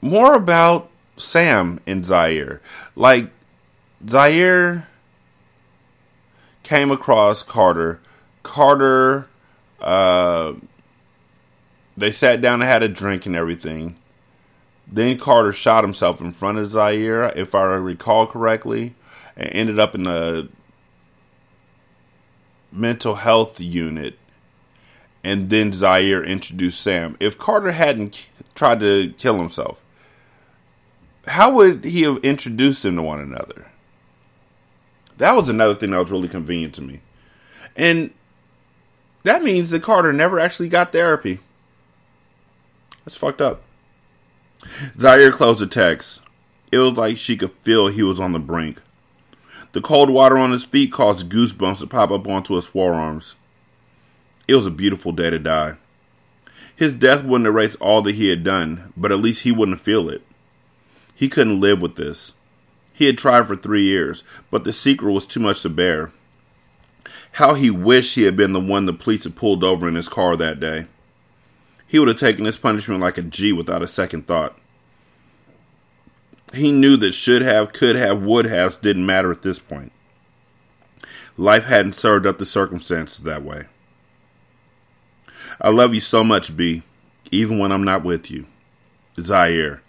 [0.03, 0.90] more about
[1.21, 2.61] Sam and Zaire.
[2.97, 3.31] Like
[4.09, 4.89] Zaire
[6.63, 8.01] came across Carter.
[8.43, 9.29] Carter
[9.81, 10.55] uh
[11.97, 13.97] they sat down and had a drink and everything.
[14.87, 18.95] Then Carter shot himself in front of Zaire, if I recall correctly,
[19.37, 20.49] and ended up in a
[22.73, 24.19] mental health unit.
[25.23, 27.17] And then Zaire introduced Sam.
[27.21, 29.83] If Carter hadn't tried to kill himself,
[31.31, 33.69] how would he have introduced them to one another?
[35.19, 37.03] That was another thing that was really convenient to me.
[37.77, 38.11] And
[39.23, 41.39] that means that Carter never actually got therapy.
[43.05, 43.63] That's fucked up.
[44.99, 46.21] Zaire closed the text.
[46.73, 48.81] It was like she could feel he was on the brink.
[49.71, 53.37] The cold water on his feet caused goosebumps to pop up onto his forearms.
[54.49, 55.77] It was a beautiful day to die.
[56.75, 60.09] His death wouldn't erase all that he had done, but at least he wouldn't feel
[60.09, 60.23] it.
[61.21, 62.33] He couldn't live with this.
[62.95, 66.13] He had tried for three years, but the secret was too much to bear.
[67.33, 70.09] How he wished he had been the one the police had pulled over in his
[70.09, 70.87] car that day.
[71.87, 74.59] He would have taken his punishment like a G without a second thought.
[76.55, 79.93] He knew that should have, could have, would have didn't matter at this point.
[81.37, 83.67] Life hadn't served up the circumstances that way.
[85.61, 86.83] I love you so much, B.
[87.31, 88.47] even when I'm not with you.
[89.21, 89.83] Zaire.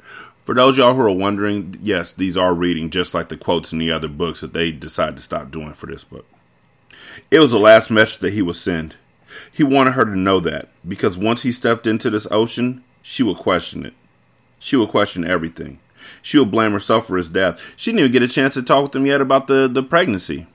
[0.52, 3.80] For those y'all who are wondering, yes, these are reading just like the quotes in
[3.80, 6.26] the other books that they decided to stop doing for this book.
[7.32, 8.96] It was the last message that he would send.
[9.50, 13.38] He wanted her to know that because once he stepped into this ocean, she would
[13.38, 13.94] question it.
[14.60, 15.80] She would question everything.
[16.22, 17.74] She would blame herself for his death.
[17.78, 20.48] She didn't even get a chance to talk with him yet about the, the pregnancy.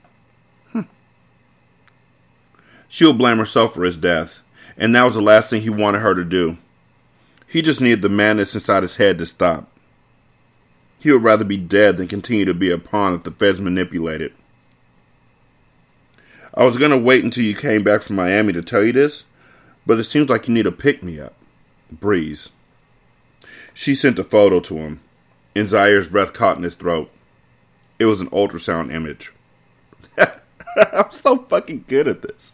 [0.73, 0.83] Hmm.
[2.87, 4.43] She would blame herself for his death,
[4.77, 6.59] and that was the last thing he wanted her to do.
[7.47, 9.73] He just needed the madness inside his head to stop.
[11.07, 14.33] He would rather be dead than continue to be a pawn that the feds manipulated.
[16.53, 19.23] I was going to wait until you came back from Miami to tell you this,
[19.87, 21.35] but it seems like you need a pick me up.
[21.93, 22.49] Breeze.
[23.73, 25.01] She sent a photo to him,
[25.55, 27.09] and Zaire's breath caught in his throat.
[28.01, 29.33] It was an ultrasound image.
[30.19, 32.51] I'm so fucking good at this.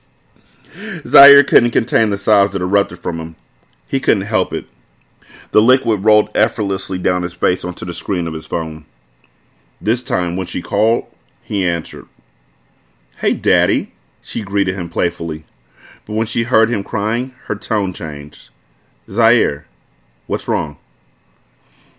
[1.07, 3.37] Zaire couldn't contain the sobs that erupted from him.
[3.89, 4.67] He couldn't help it.
[5.53, 8.87] The liquid rolled effortlessly down his face onto the screen of his phone.
[9.81, 11.07] This time, when she called,
[11.43, 12.07] he answered.
[13.19, 15.45] Hey, Daddy, she greeted him playfully.
[16.07, 18.49] But when she heard him crying, her tone changed.
[19.11, 19.67] Zaire,
[20.27, 20.79] what's wrong?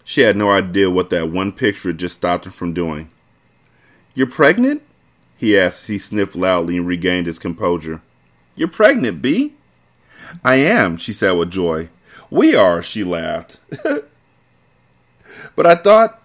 [0.03, 3.11] She had no idea what that one picture had just stopped him from doing.
[4.15, 4.81] You're pregnant?
[5.37, 8.01] he asked as he sniffed loudly and regained his composure.
[8.55, 9.53] You're pregnant, B?
[10.43, 11.89] I am, she said with joy.
[12.33, 13.59] We are, she laughed.
[15.55, 16.19] but I thought,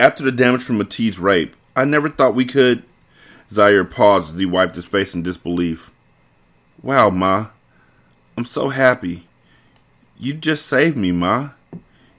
[0.00, 2.84] after the damage from Matisse' rape, I never thought we could.
[3.50, 5.90] Zaire paused as he wiped his face in disbelief.
[6.82, 7.48] Wow, Ma.
[8.38, 9.28] I'm so happy.
[10.18, 11.50] You just saved me, Ma.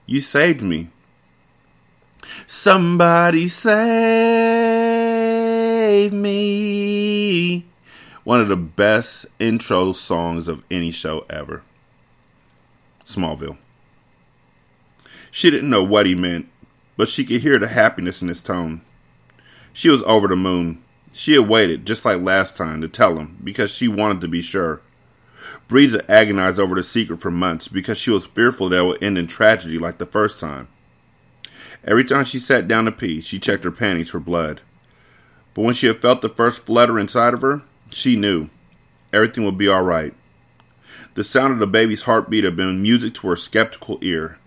[0.05, 0.89] You saved me.
[2.45, 3.73] Somebody save
[6.13, 7.65] me.
[8.23, 11.63] One of the best intro songs of any show ever.
[13.05, 13.57] Smallville.
[15.31, 16.49] She didn't know what he meant,
[16.97, 18.81] but she could hear the happiness in his tone.
[19.73, 20.81] She was over the moon.
[21.11, 24.41] She had waited, just like last time, to tell him because she wanted to be
[24.41, 24.81] sure.
[25.67, 29.03] Breeze had agonized over the secret for months because she was fearful that it would
[29.03, 30.67] end in tragedy like the first time.
[31.83, 34.61] Every time she sat down to pee, she checked her panties for blood.
[35.53, 38.49] But when she had felt the first flutter inside of her, she knew
[39.13, 40.13] everything would be all right.
[41.15, 44.37] The sound of the baby's heartbeat had been music to her skeptical ear,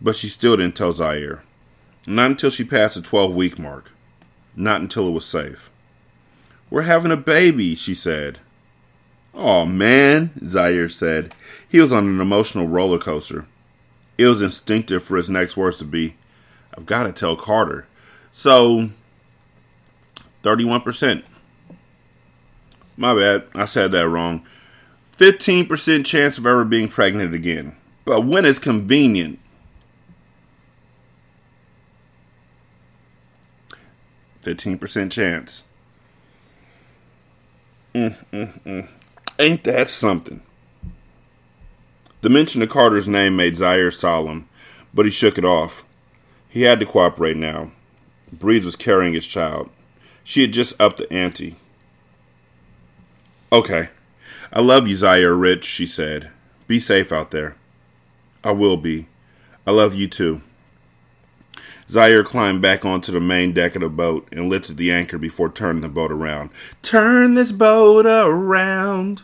[0.00, 1.42] but she still didn't tell Zaire.
[2.06, 3.92] Not until she passed the 12 week mark.
[4.54, 5.70] Not until it was safe.
[6.68, 8.40] We're having a baby, she said.
[9.34, 11.34] Oh man, Zaire said.
[11.66, 13.46] He was on an emotional roller coaster.
[14.18, 16.16] It was instinctive for his next words to be,
[16.76, 17.86] I've got to tell Carter.
[18.30, 18.90] So,
[20.42, 21.22] 31%.
[22.98, 24.44] My bad, I said that wrong.
[25.22, 27.76] 15% chance of ever being pregnant again.
[28.04, 29.38] But when it's convenient.
[34.40, 35.62] Fifteen percent chance.
[37.94, 38.88] Mm, mm, mm.
[39.38, 40.42] Ain't that something?
[42.22, 44.48] The mention of Carter's name made Zaire solemn,
[44.92, 45.84] but he shook it off.
[46.48, 47.70] He had to cooperate now.
[48.32, 49.70] Breeze was carrying his child.
[50.24, 51.54] She had just upped the ante.
[53.52, 53.88] Okay,
[54.52, 56.30] I love you, Zaire Rich, she said.
[56.66, 57.56] Be safe out there.
[58.44, 59.06] I will be.
[59.66, 60.42] I love you too.
[61.88, 65.50] Zaire climbed back onto the main deck of the boat and lifted the anchor before
[65.50, 66.50] turning the boat around.
[66.82, 69.22] Turn this boat around.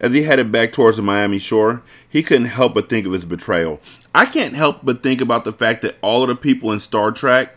[0.00, 3.24] As he headed back towards the Miami shore, he couldn't help but think of his
[3.24, 3.80] betrayal.
[4.14, 7.12] I can't help but think about the fact that all of the people in Star
[7.12, 7.56] Trek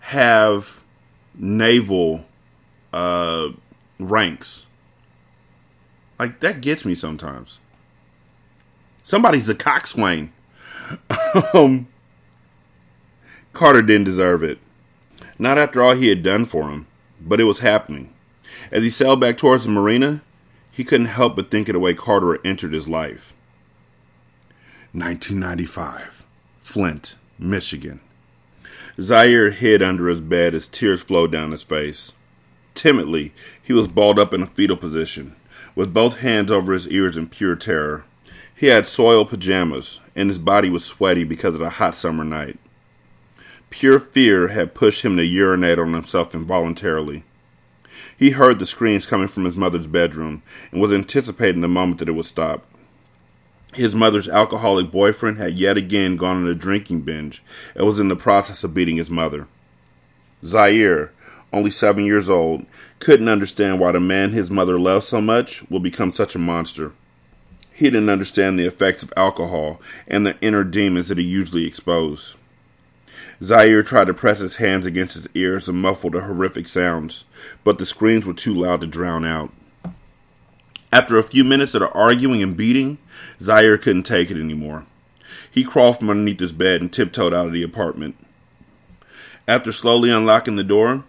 [0.00, 0.80] have
[1.34, 2.26] naval
[2.92, 3.48] uh,
[3.98, 4.66] ranks.
[6.20, 7.60] Like that gets me sometimes.
[9.02, 10.30] Somebody's a coxswain.
[11.54, 11.88] um,
[13.54, 14.58] Carter didn't deserve it.
[15.38, 16.86] Not after all he had done for him,
[17.22, 18.12] but it was happening.
[18.70, 20.20] As he sailed back towards the marina,
[20.70, 23.32] he couldn't help but think of the way Carter entered his life.
[24.92, 26.26] 1995,
[26.60, 28.00] Flint, Michigan.
[29.00, 32.12] Zaire hid under his bed as tears flowed down his face.
[32.74, 33.32] Timidly,
[33.62, 35.36] he was balled up in a fetal position
[35.74, 38.04] with both hands over his ears in pure terror.
[38.54, 42.58] He had soiled pajamas, and his body was sweaty because of the hot summer night.
[43.70, 47.24] Pure fear had pushed him to urinate on himself involuntarily.
[48.16, 52.08] He heard the screams coming from his mother's bedroom and was anticipating the moment that
[52.08, 52.66] it would stop.
[53.72, 57.42] His mother's alcoholic boyfriend had yet again gone on a drinking binge
[57.74, 59.46] and was in the process of beating his mother.
[60.44, 61.12] Zaire,
[61.52, 62.64] only seven years old,
[62.98, 66.92] couldn't understand why the man his mother loved so much would become such a monster.
[67.72, 72.36] He didn't understand the effects of alcohol and the inner demons that he usually exposed.
[73.42, 77.24] Zaire tried to press his hands against his ears and muffle the horrific sounds,
[77.64, 79.50] but the screams were too loud to drown out.
[80.92, 82.98] After a few minutes of the arguing and beating,
[83.40, 84.84] Zaire couldn't take it anymore.
[85.50, 88.16] He crawled from underneath his bed and tiptoed out of the apartment.
[89.48, 91.04] After slowly unlocking the door,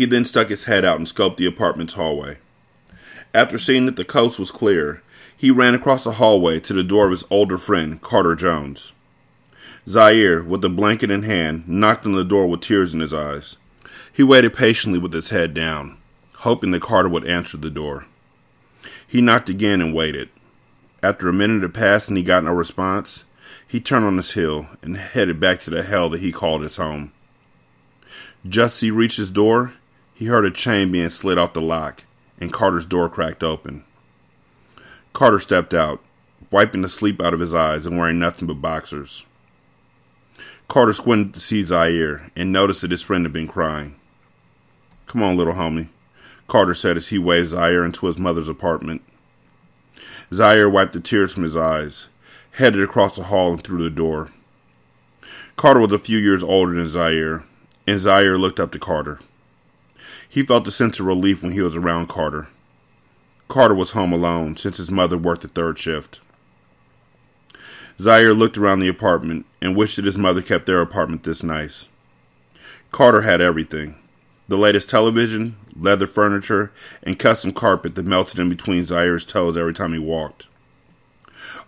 [0.00, 2.38] he then stuck his head out and scoped the apartment's hallway.
[3.34, 5.02] After seeing that the coast was clear,
[5.36, 8.92] he ran across the hallway to the door of his older friend, Carter Jones.
[9.86, 13.58] Zaire, with the blanket in hand, knocked on the door with tears in his eyes.
[14.10, 15.98] He waited patiently with his head down,
[16.36, 18.06] hoping that Carter would answer the door.
[19.06, 20.30] He knocked again and waited.
[21.02, 23.24] After a minute had passed and he got no response,
[23.68, 26.76] he turned on his heel and headed back to the hell that he called his
[26.76, 27.12] home.
[28.48, 29.74] Just as he reached his door,
[30.20, 32.04] he heard a chain being slid off the lock,
[32.38, 33.82] and Carter's door cracked open.
[35.14, 36.02] Carter stepped out,
[36.50, 39.24] wiping the sleep out of his eyes and wearing nothing but boxers.
[40.68, 43.94] Carter squinted to see Zaire and noticed that his friend had been crying.
[45.06, 45.88] Come on, little homie,
[46.48, 49.00] Carter said as he waved Zaire into his mother's apartment.
[50.34, 52.08] Zaire wiped the tears from his eyes,
[52.50, 54.28] headed across the hall and through the door.
[55.56, 57.42] Carter was a few years older than Zaire,
[57.86, 59.18] and Zaire looked up to Carter.
[60.30, 62.46] He felt a sense of relief when he was around Carter.
[63.48, 66.20] Carter was home alone since his mother worked the third shift.
[68.00, 71.88] Zaire looked around the apartment and wished that his mother kept their apartment this nice.
[72.92, 73.96] Carter had everything
[74.46, 76.72] the latest television, leather furniture,
[77.04, 80.48] and custom carpet that melted in between Zaire's toes every time he walked.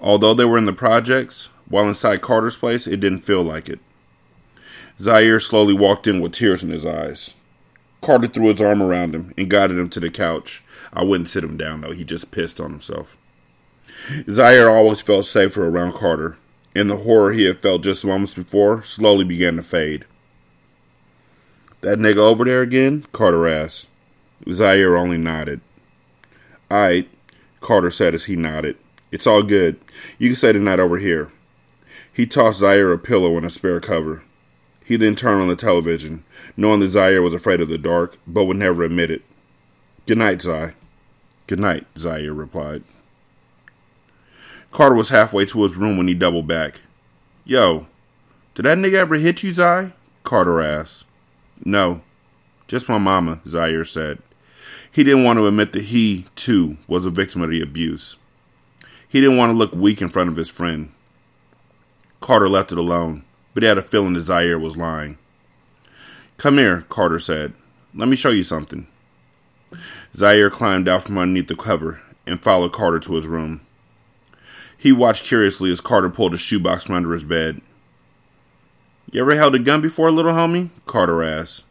[0.01, 3.79] Although they were in the projects, while inside Carter's place, it didn't feel like it.
[4.99, 7.35] Zaire slowly walked in with tears in his eyes.
[8.03, 10.63] Carter threw his arm around him and guided him to the couch.
[10.93, 11.93] I wouldn't sit him down, though.
[11.93, 13.17] He just pissed on himself.
[14.29, 16.37] Zaire always felt safer around Carter,
[16.75, 20.05] and the horror he had felt just moments before slowly began to fade.
[21.81, 23.07] That nigga over there again?
[23.13, 23.89] Carter asked.
[24.51, 25.61] Zaire only nodded.
[26.71, 27.07] Aight,
[27.61, 28.77] Carter said as he nodded.
[29.13, 29.79] It's all good.
[30.19, 31.31] You can stay the night over here.
[32.13, 34.23] He tossed Zaire a pillow and a spare cover.
[34.93, 36.22] He then turned on the television,
[36.55, 39.22] knowing that Zaire was afraid of the dark, but would never admit it.
[40.05, 40.74] Good night, Zai.
[41.47, 42.84] Good night, Zaire replied.
[44.70, 46.82] Carter was halfway to his room when he doubled back.
[47.47, 47.86] Yo,
[48.55, 49.95] did that nigga ever hit you, Zai?
[50.24, 51.07] Carter asked.
[51.64, 52.03] No,
[52.68, 54.18] just my mama, Zaire said.
[54.90, 58.18] He didn't want to admit that he, too, was a victim of the abuse.
[59.09, 60.93] He didn't want to look weak in front of his friend.
[62.20, 63.24] Carter left it alone,
[63.55, 65.19] but he had a feeling that Zaire was lying.
[66.39, 67.55] Come here, Carter said.
[67.95, 68.87] Let me show you something.
[70.15, 73.61] Zaire climbed out from underneath the cover and followed Carter to his room.
[74.77, 77.61] He watched curiously as Carter pulled a shoebox from under his bed.
[79.11, 80.71] You ever held a gun before, little homie?
[80.87, 81.65] Carter asked.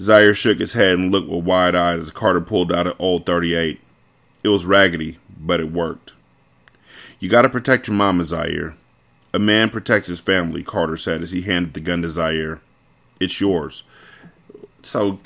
[0.00, 3.26] Zaire shook his head and looked with wide eyes as Carter pulled out an old
[3.26, 3.80] 38.
[4.42, 6.12] It was raggedy, but it worked.
[7.20, 8.76] You gotta protect your mama, Zaire.
[9.34, 12.60] A man protects his family, Carter said as he handed the gun to Zaire.
[13.18, 13.82] It's yours.
[14.82, 15.20] So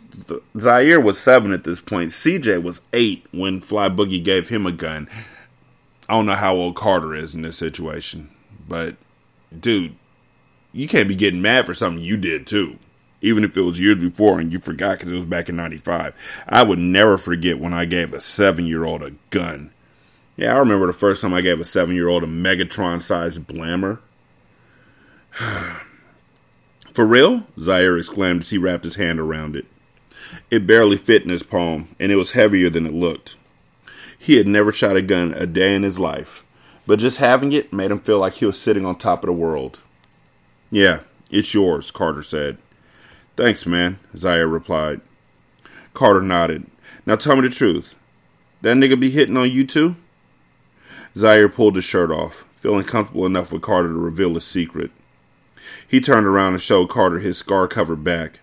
[0.59, 2.11] Zaire was seven at this point.
[2.11, 5.09] CJ was eight when Fly Boogie gave him a gun.
[6.09, 8.31] I don't know how old Carter is in this situation,
[8.69, 8.97] but
[9.59, 9.97] dude,
[10.73, 12.79] you can't be getting mad for something you did too.
[13.23, 16.45] Even if it was years before and you forgot because it was back in 95.
[16.49, 19.73] I would never forget when I gave a seven year old a gun.
[20.37, 23.47] Yeah, I remember the first time I gave a seven year old a Megatron sized
[23.47, 24.01] blammer.
[26.93, 27.47] For real?
[27.59, 29.67] Zaire exclaimed as he wrapped his hand around it.
[30.51, 33.37] It barely fit in his palm, and it was heavier than it looked.
[34.19, 36.45] He had never shot a gun a day in his life,
[36.87, 39.33] but just having it made him feel like he was sitting on top of the
[39.33, 39.79] world.
[40.71, 42.59] Yeah, it's yours, Carter said.
[43.37, 45.01] Thanks, man, Zaire replied.
[45.95, 46.67] Carter nodded.
[47.05, 47.95] Now tell me the truth.
[48.63, 49.97] That nigga be hitting on you too?
[51.17, 54.91] Zaire pulled his shirt off, feeling comfortable enough with Carter to reveal his secret.
[55.89, 58.41] He turned around and showed Carter his scar covered back.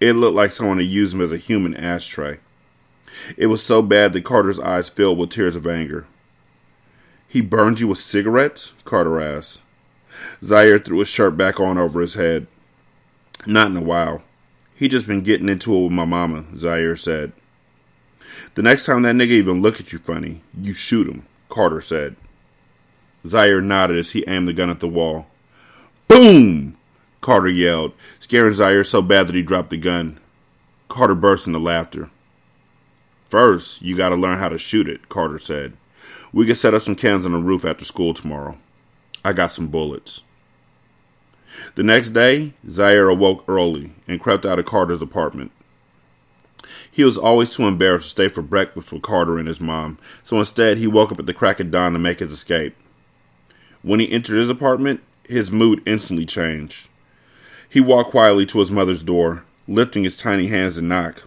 [0.00, 2.40] It looked like someone had used him as a human ashtray.
[3.36, 6.06] It was so bad that Carter's eyes filled with tears of anger.
[7.28, 8.72] He burned you with cigarettes?
[8.84, 9.60] Carter asked.
[10.42, 12.46] Zaire threw his shirt back on over his head.
[13.46, 14.22] Not in a while.
[14.74, 17.32] He just been getting into it with my mama, Zaire said.
[18.54, 22.16] The next time that nigga even look at you funny, you shoot him, Carter said.
[23.26, 25.26] Zaire nodded as he aimed the gun at the wall.
[26.08, 26.78] Boom!
[27.20, 30.18] Carter yelled, scaring Zaire so bad that he dropped the gun.
[30.88, 32.08] Carter burst into laughter.
[33.26, 35.74] First, you gotta learn how to shoot it, Carter said.
[36.32, 38.56] We can set up some cans on the roof after school tomorrow.
[39.22, 40.22] I got some bullets.
[41.74, 45.52] The next day, Zaire awoke early and crept out of Carter's apartment.
[46.94, 50.38] He was always too embarrassed to stay for breakfast with Carter and his mom, so
[50.38, 52.76] instead he woke up at the crack of dawn to make his escape.
[53.80, 56.88] When he entered his apartment, his mood instantly changed.
[57.66, 61.26] He walked quietly to his mother's door, lifting his tiny hands to knock.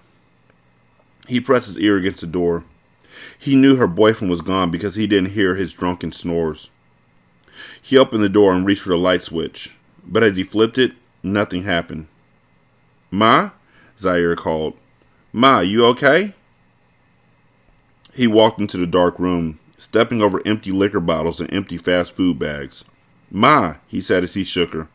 [1.28, 2.63] He pressed his ear against the door.
[3.39, 6.70] He knew her boyfriend was gone because he didn't hear his drunken snores.
[7.82, 10.91] He opened the door and reached for the light switch, but as he flipped it,
[11.24, 12.05] nothing happened.
[13.09, 13.49] Ma?
[13.97, 14.76] Zaire called.
[15.36, 16.34] Ma, you okay?
[18.14, 22.40] He walked into the dark room, stepping over empty liquor bottles and empty fast food
[22.40, 22.86] bags.
[23.30, 24.88] Ma, he said as he shook her.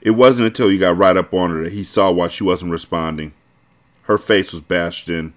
[0.00, 2.70] It wasn't until he got right up on her that he saw why she wasn't
[2.72, 3.34] responding.
[4.04, 5.34] Her face was bashed in.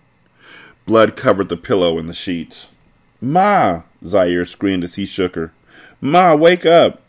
[0.85, 2.69] Blood covered the pillow and the sheets.
[3.19, 3.81] Ma!
[4.05, 5.51] Zaire screamed as he shook her.
[5.99, 7.01] Ma, wake up!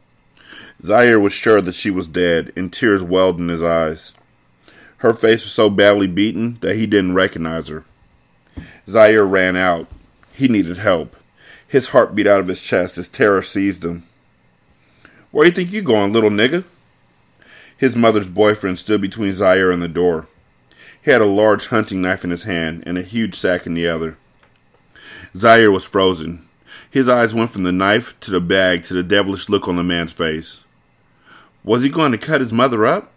[0.82, 4.12] Zaire was sure that she was dead, and tears welled in his eyes.
[5.00, 7.84] Her face was so badly beaten that he didn't recognize her.
[8.86, 9.86] Zaire ran out.
[10.32, 11.16] He needed help.
[11.66, 14.04] His heart beat out of his chest as terror seized him.
[15.30, 16.64] Where you think you going, little nigga?
[17.78, 20.26] His mother's boyfriend stood between Zaire and the door.
[21.02, 23.88] He had a large hunting knife in his hand and a huge sack in the
[23.88, 24.18] other.
[25.34, 26.46] Zaire was frozen.
[26.90, 29.82] His eyes went from the knife to the bag to the devilish look on the
[29.82, 30.60] man's face.
[31.64, 33.14] Was he going to cut his mother up?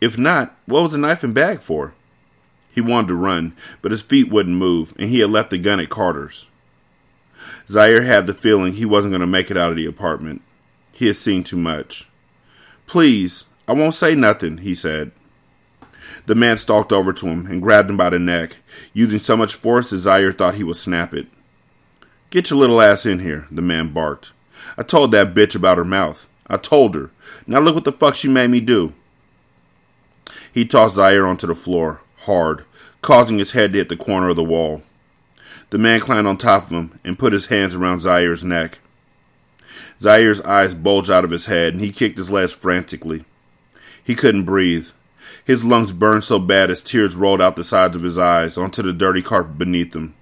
[0.00, 1.94] If not, what was the knife and bag for?
[2.70, 5.80] He wanted to run, but his feet wouldn't move, and he had left the gun
[5.80, 6.46] at Carter's.
[7.68, 10.42] Zaire had the feeling he wasn't going to make it out of the apartment.
[10.92, 12.08] He had seen too much.
[12.86, 15.12] Please, I won't say nothing, he said.
[16.26, 18.56] The man stalked over to him and grabbed him by the neck,
[18.92, 21.28] using so much force that Zaire thought he would snap it.
[22.30, 24.32] Get your little ass in here, the man barked.
[24.76, 26.28] I told that bitch about her mouth.
[26.46, 27.10] I told her.
[27.46, 28.92] Now look what the fuck she made me do.
[30.56, 32.64] He tossed Zaire onto the floor, hard,
[33.02, 34.82] causing his head to hit the corner of the wall.
[35.68, 38.78] The man climbed on top of him and put his hands around Zaire's neck.
[40.00, 43.26] Zaire's eyes bulged out of his head and he kicked his legs frantically.
[44.02, 44.88] He couldn't breathe.
[45.44, 48.80] His lungs burned so bad as tears rolled out the sides of his eyes onto
[48.80, 50.14] the dirty carpet beneath him.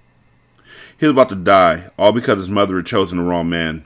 [0.98, 3.84] He was about to die, all because his mother had chosen the wrong man.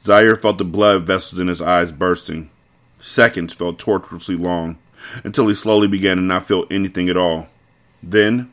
[0.00, 2.50] Zaire felt the blood vessels in his eyes bursting.
[2.98, 4.78] Seconds felt torturously long,
[5.22, 7.48] until he slowly began to not feel anything at all.
[8.02, 8.50] Then,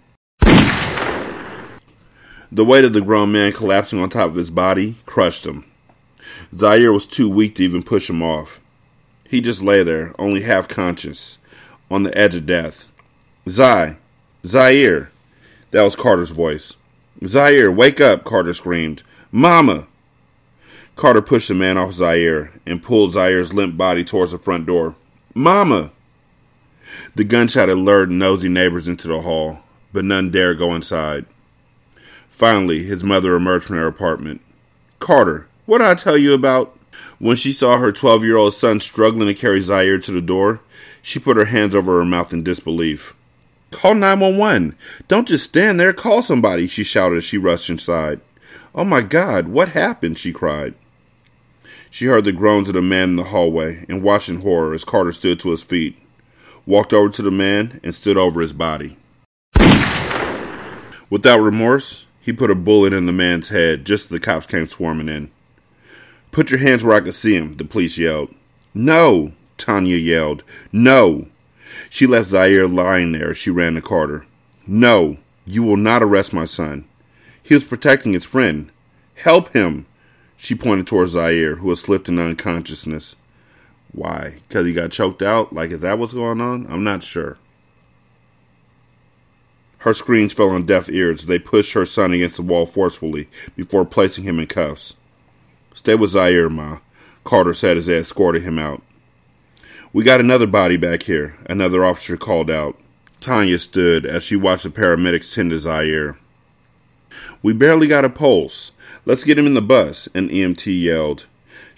[2.51, 5.65] the weight of the grown man collapsing on top of his body crushed him.
[6.55, 8.59] Zaire was too weak to even push him off.
[9.23, 11.37] He just lay there, only half conscious,
[11.89, 12.87] on the edge of death.
[13.47, 13.97] Zai!
[14.45, 15.11] Zaire!
[15.71, 16.73] That was Carter's voice.
[17.25, 18.25] Zaire, wake up!
[18.25, 19.03] Carter screamed.
[19.31, 19.87] Mama!
[20.97, 24.95] Carter pushed the man off Zaire and pulled Zaire's limp body towards the front door.
[25.33, 25.91] Mama!
[27.15, 29.59] The gunshot had lured nosy neighbors into the hall,
[29.91, 31.25] but none dared go inside.
[32.29, 34.41] Finally, his mother emerged from her apartment.
[34.99, 36.77] Carter, what did I tell you about?
[37.19, 40.61] When she saw her 12 year old son struggling to carry Zaire to the door,
[41.01, 43.13] she put her hands over her mouth in disbelief.
[43.71, 44.75] Call 911.
[45.07, 45.93] Don't just stand there.
[45.93, 48.21] Call somebody, she shouted as she rushed inside.
[48.73, 50.17] Oh my God, what happened?
[50.17, 50.75] she cried.
[51.89, 54.83] She heard the groans of the man in the hallway and watched in horror as
[54.83, 55.97] Carter stood to his feet,
[56.65, 58.97] walked over to the man, and stood over his body.
[61.09, 64.67] Without remorse, he put a bullet in the man's head just as the cops came
[64.67, 65.29] swarming in.
[66.31, 68.33] Put your hands where I can see him, the police yelled.
[68.73, 70.43] No, Tanya yelled.
[70.71, 71.27] No.
[71.89, 74.25] She left Zaire lying there as she ran to Carter.
[74.65, 76.85] No, you will not arrest my son.
[77.43, 78.71] He was protecting his friend.
[79.15, 79.85] Help him.
[80.37, 83.15] She pointed towards Zaire, who had slipped into unconsciousness.
[83.91, 84.35] Why?
[84.47, 85.53] Because he got choked out?
[85.53, 86.65] Like, is that what's going on?
[86.69, 87.37] I'm not sure.
[89.79, 93.27] Her screams fell on deaf ears as they pushed her son against the wall forcefully
[93.55, 94.95] before placing him in cuffs.
[95.73, 96.79] Stay with Zaire, Ma,
[97.23, 98.83] Carter said as they escorted him out.
[99.91, 102.77] We got another body back here, another officer called out.
[103.19, 106.17] Tanya stood as she watched the paramedics tend to Zaire.
[107.41, 108.71] We barely got a pulse.
[109.05, 111.25] Let's get him in the bus, an EMT yelled.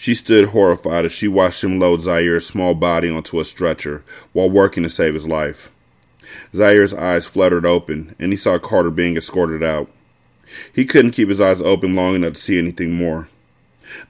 [0.04, 4.50] She stood horrified as she watched him load Zaire's small body onto a stretcher while
[4.50, 5.72] working to save his life.
[6.54, 9.90] Zaire's eyes fluttered open, and he saw Carter being escorted out.
[10.74, 13.30] He couldn't keep his eyes open long enough to see anything more.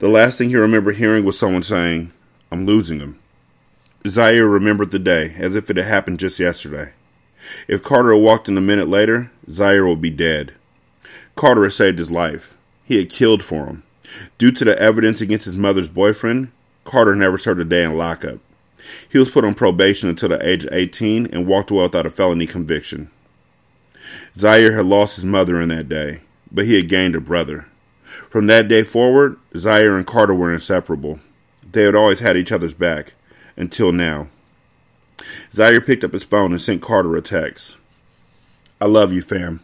[0.00, 2.10] The last thing he remembered hearing was someone saying,
[2.50, 3.20] I'm losing him.
[4.04, 6.90] Zaire remembered the day as if it had happened just yesterday.
[7.68, 10.54] If Carter had walked in a minute later, Zaire would be dead.
[11.36, 12.56] Carter had saved his life.
[12.84, 13.83] He had killed for him.
[14.38, 16.50] Due to the evidence against his mother's boyfriend,
[16.84, 18.38] Carter never served a day in lockup.
[19.08, 22.10] He was put on probation until the age of 18 and walked away without a
[22.10, 23.10] felony conviction.
[24.36, 26.20] Zaire had lost his mother in that day,
[26.52, 27.66] but he had gained a brother.
[28.28, 31.20] From that day forward, Zaire and Carter were inseparable.
[31.72, 33.14] They had always had each other's back,
[33.56, 34.28] until now.
[35.52, 37.76] Zaire picked up his phone and sent Carter a text.
[38.80, 39.60] I love you, fam.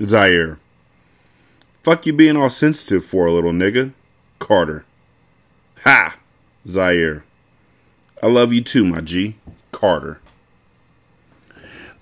[0.00, 0.58] Zaire.
[1.82, 3.92] Fuck you being all sensitive for, a little nigga.
[4.38, 4.84] Carter.
[5.82, 6.16] Ha!
[6.68, 7.24] Zaire.
[8.22, 9.36] I love you too, my G.
[9.72, 10.20] Carter.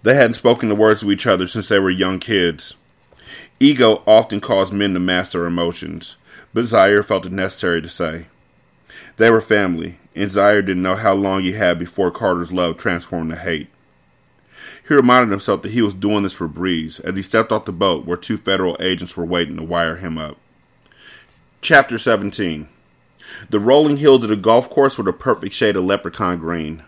[0.03, 2.75] They hadn't spoken the words to each other since they were young kids.
[3.59, 6.17] Ego often caused men to mask their emotions,
[6.53, 8.27] but Zaire felt it necessary to say.
[9.17, 13.31] They were family, and Zaire didn't know how long he had before Carter's love transformed
[13.31, 13.69] to hate.
[14.91, 17.71] He reminded himself that he was doing this for Breeze as he stepped off the
[17.71, 20.37] boat where two federal agents were waiting to wire him up.
[21.61, 22.67] Chapter 17
[23.51, 26.83] The rolling hills of the golf course were the perfect shade of leprechaun green.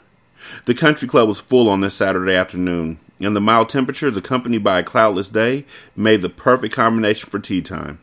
[0.64, 4.80] The country club was full on this Saturday afternoon, and the mild temperatures accompanied by
[4.80, 8.00] a cloudless day made the perfect combination for tee time.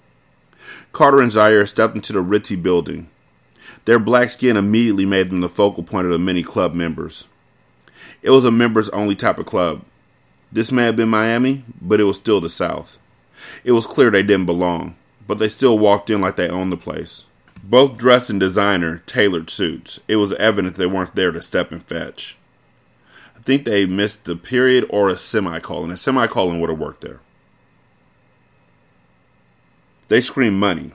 [0.93, 3.09] Carter and Zaire stepped into the ritzy building.
[3.83, 7.27] Their black skin immediately made them the focal point of the many club members.
[8.21, 9.83] It was a members only type of club.
[10.51, 12.97] This may have been Miami, but it was still the South.
[13.63, 14.95] It was clear they didn't belong,
[15.27, 17.25] but they still walked in like they owned the place.
[17.63, 19.99] Both dressed in designer, tailored suits.
[20.07, 22.37] It was evident they weren't there to step and fetch.
[23.37, 25.91] I think they missed a period or a semicolon.
[25.91, 27.19] A semicolon would have worked there.
[30.07, 30.93] They screamed money.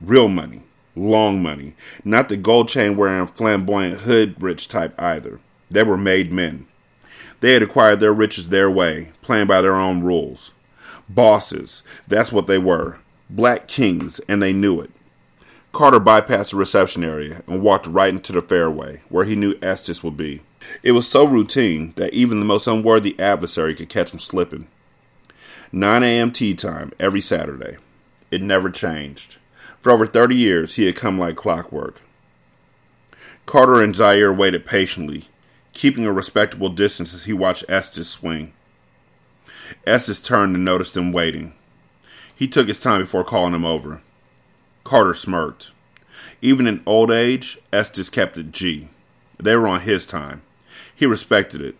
[0.00, 0.62] Real money.
[0.96, 1.74] Long money.
[2.04, 5.38] Not the gold chain wearing flamboyant hood rich type either.
[5.70, 6.66] They were made men.
[7.40, 10.52] They had acquired their riches their way, playing by their own rules.
[11.08, 12.98] Bosses, that's what they were.
[13.28, 14.90] Black kings, and they knew it.
[15.72, 20.02] Carter bypassed the reception area and walked right into the fairway, where he knew Estes
[20.02, 20.42] would be.
[20.82, 24.66] It was so routine that even the most unworthy adversary could catch him slipping.
[25.72, 26.32] 9 a.m.
[26.32, 27.76] tee time every Saturday.
[28.30, 29.38] It never changed.
[29.80, 32.00] For over 30 years, he had come like clockwork.
[33.46, 35.28] Carter and Zaire waited patiently,
[35.80, 38.52] keeping a respectable distance as he watched Estes swing.
[39.86, 41.54] Estes turned and noticed them waiting.
[42.36, 44.02] He took his time before calling them over.
[44.84, 45.70] Carter smirked.
[46.42, 48.90] Even in old age, Estes kept it G.
[49.38, 50.42] They were on his time.
[50.94, 51.76] He respected it.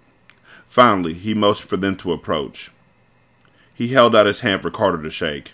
[0.67, 2.71] Finally, he motioned for them to approach.
[3.75, 5.53] He held out his hand for Carter to shake.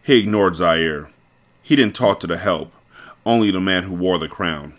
[0.00, 1.08] He ignored Zaire.
[1.60, 2.72] He didn't talk to the help,
[3.26, 4.74] only the man who wore the crown.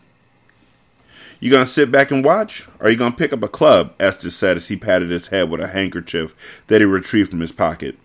[1.40, 2.68] You gonna sit back and watch?
[2.80, 3.94] Or are you gonna pick up a club?
[4.00, 6.36] Estes said as he patted his head with a handkerchief
[6.68, 7.98] that he retrieved from his pocket.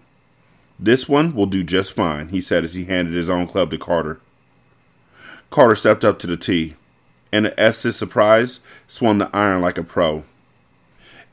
[0.78, 3.78] This one will do just fine, he said as he handed his own club to
[3.78, 4.20] Carter.
[5.50, 6.76] Carter stepped up to the tee,
[7.32, 10.24] and to Estes' surprise, swung the iron like a pro.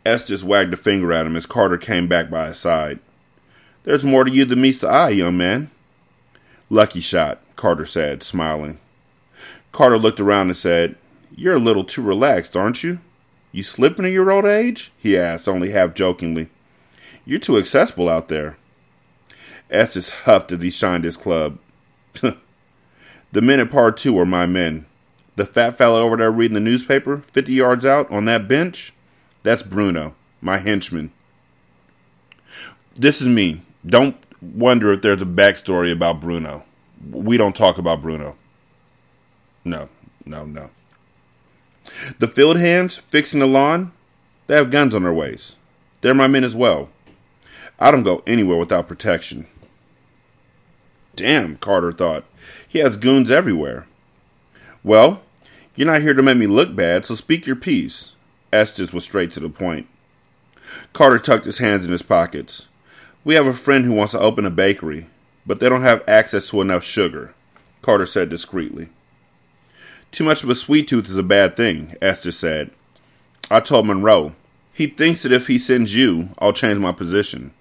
[0.06, 3.00] Estes wagged a finger at him as Carter came back by his side.
[3.84, 5.72] There's more to you than meets the eye, young man.
[6.70, 8.80] Lucky shot, Carter said, smiling.
[9.72, 10.96] Carter looked around and said,
[11.38, 13.00] you're a little too relaxed, aren't you?
[13.54, 14.92] You slipping in your old age?
[14.98, 16.50] he asked, only half jokingly.
[17.26, 18.58] You're too accessible out there.
[19.70, 21.60] Estes huffed as he shined his club.
[22.22, 24.86] the men at par two are my men.
[25.36, 28.94] The fat fellow over there reading the newspaper, 50 yards out on that bench,
[29.44, 31.12] that's Bruno, my henchman.
[32.96, 33.62] This is me.
[33.86, 36.64] Don't wonder if there's a backstory about Bruno.
[37.12, 38.36] We don't talk about Bruno.
[39.64, 39.90] No,
[40.26, 40.72] no, no.
[42.20, 43.92] The field hands fixing the lawn,
[44.48, 45.56] they have guns on their waist.
[46.02, 46.90] They're my men as well.
[47.80, 49.48] I don't go anywhere without protection.
[51.16, 52.26] Damn, Carter thought.
[52.68, 53.88] He has goons everywhere.
[54.84, 55.22] Well,
[55.76, 58.14] you're not here to make me look bad, so speak your piece.
[58.54, 59.88] Estes was straight to the point.
[60.94, 62.68] Carter tucked his hands in his pockets.
[63.24, 65.08] We have a friend who wants to open a bakery,
[65.46, 67.34] but they don't have access to enough sugar,
[67.82, 68.90] Carter said discreetly.
[70.12, 72.72] Too much of a sweet tooth is a bad thing, Estes said.
[73.52, 74.34] I told Monroe.
[74.74, 77.52] He thinks that if he sends you, I'll change my position.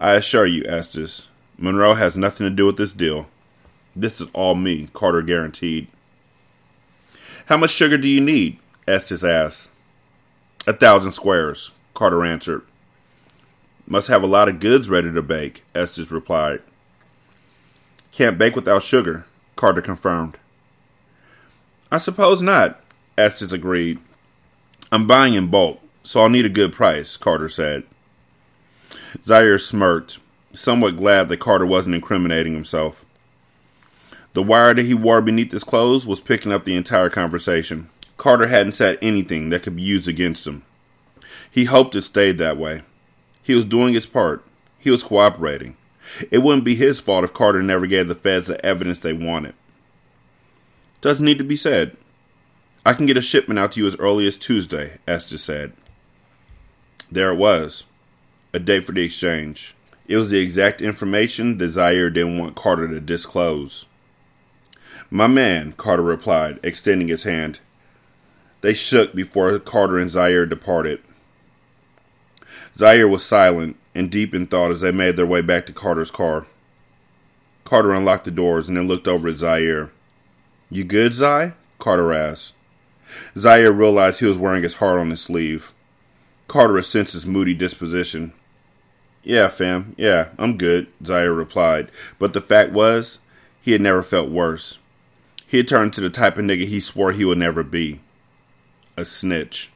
[0.00, 3.26] I assure you, Estes, Monroe has nothing to do with this deal.
[3.96, 5.88] This is all me, Carter guaranteed.
[7.46, 8.58] How much sugar do you need?
[8.86, 9.70] Estes asked.
[10.66, 12.62] A thousand squares, Carter answered.
[13.86, 16.60] Must have a lot of goods ready to bake, Estes replied.
[18.12, 19.24] Can't bake without sugar,
[19.56, 20.38] Carter confirmed.
[21.90, 22.80] I suppose not,
[23.16, 23.98] Estes agreed.
[24.92, 27.84] I'm buying in bulk, so I'll need a good price, Carter said.
[29.24, 30.18] Zaire smirked.
[30.52, 33.04] somewhat glad that Carter wasn't incriminating himself.
[34.34, 37.88] The wire that he wore beneath his clothes was picking up the entire conversation.
[38.16, 40.62] Carter hadn't said anything that could be used against him.
[41.50, 42.82] He hoped it stayed that way.
[43.42, 44.44] He was doing his part.
[44.78, 45.76] He was cooperating.
[46.30, 49.54] It wouldn't be his fault if Carter never gave the feds the evidence they wanted.
[51.00, 51.96] Doesn't need to be said.
[52.84, 55.72] I can get a shipment out to you as early as Tuesday, Estes said.
[57.10, 57.84] There it was.
[58.52, 59.74] A date for the exchange.
[60.06, 63.86] It was the exact information Zaire didn't want Carter to disclose.
[65.10, 67.60] My man, Carter replied, extending his hand.
[68.60, 71.02] They shook before Carter and Zaire departed.
[72.76, 76.10] Zaire was silent and deep in thought as they made their way back to Carter's
[76.10, 76.46] car.
[77.64, 79.90] Carter unlocked the doors and then looked over at Zaire.
[80.70, 81.54] You good, Zai?
[81.78, 82.54] Carter asked.
[83.36, 85.72] Zaire realized he was wearing his heart on his sleeve.
[86.46, 88.32] Carter sensed his moody disposition.
[89.22, 91.90] Yeah, fam, yeah, I'm good, Zaire replied.
[92.18, 93.18] But the fact was,
[93.60, 94.78] he had never felt worse.
[95.46, 98.00] He had turned to the type of nigga he swore he would never be
[98.96, 99.70] a snitch.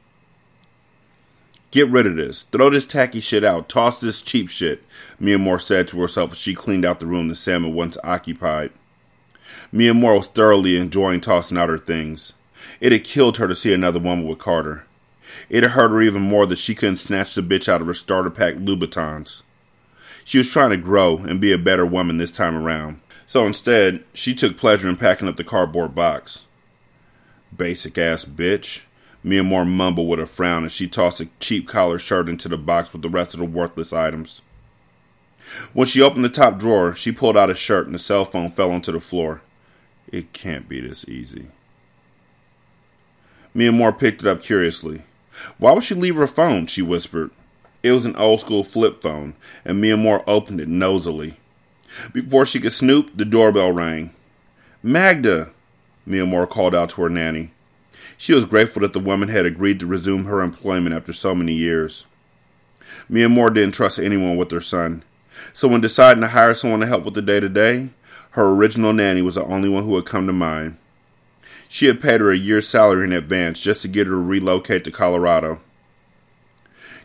[1.71, 2.43] Get rid of this.
[2.43, 3.67] Throw this tacky shit out.
[3.67, 4.83] Toss this cheap shit,
[5.19, 8.71] Mia Moore said to herself as she cleaned out the room the salmon once occupied.
[9.75, 12.33] Mia Moore was thoroughly enjoying tossing out her things.
[12.79, 14.85] It had killed her to see another woman with Carter.
[15.49, 17.95] It had hurt her even more that she couldn't snatch the bitch out of her
[17.95, 19.41] starter pack Louboutins.
[20.23, 23.01] She was trying to grow and be a better woman this time around.
[23.25, 26.43] So instead, she took pleasure in packing up the cardboard box.
[27.57, 28.81] Basic ass bitch.
[29.23, 32.59] Mia Moore mumbled with a frown as she tossed a cheap collar shirt into the
[32.59, 34.43] box with the rest of the worthless items.
[35.73, 38.51] When she opened the top drawer, she pulled out a shirt and the cell phone
[38.51, 39.41] fell onto the floor.
[40.13, 41.47] It can't be this easy.
[43.51, 45.01] Mia Moore picked it up curiously.
[45.57, 46.67] Why would she leave her phone?
[46.67, 47.31] she whispered.
[47.81, 49.33] It was an old school flip phone,
[49.65, 51.37] and Mia Moore opened it nosily.
[52.13, 54.11] Before she could snoop, the doorbell rang.
[54.83, 55.49] Magda!
[56.05, 57.49] Mia Moore called out to her nanny.
[58.15, 61.53] She was grateful that the woman had agreed to resume her employment after so many
[61.53, 62.05] years.
[63.09, 65.03] Mia Moore didn't trust anyone with her son,
[65.55, 67.89] so when deciding to hire someone to help with the day to day,
[68.33, 70.77] her original nanny was the only one who had come to mind.
[71.69, 74.83] She had paid her a year's salary in advance just to get her to relocate
[74.85, 75.59] to Colorado.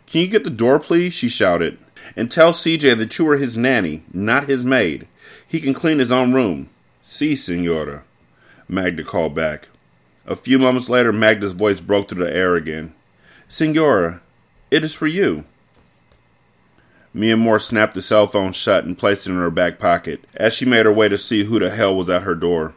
[0.07, 1.13] Can you get the door, please?
[1.13, 1.77] she shouted.
[2.15, 5.07] And tell CJ that you are his nanny, not his maid.
[5.47, 6.69] He can clean his own room.
[7.03, 8.03] Si, senora,
[8.67, 9.67] Magda called back.
[10.25, 12.95] A few moments later, Magda's voice broke through the air again.
[13.47, 14.21] Senora,
[14.71, 15.45] it is for you.
[17.13, 20.53] Mia Moore snapped the cell phone shut and placed it in her back pocket as
[20.53, 22.75] she made her way to see who the hell was at her door.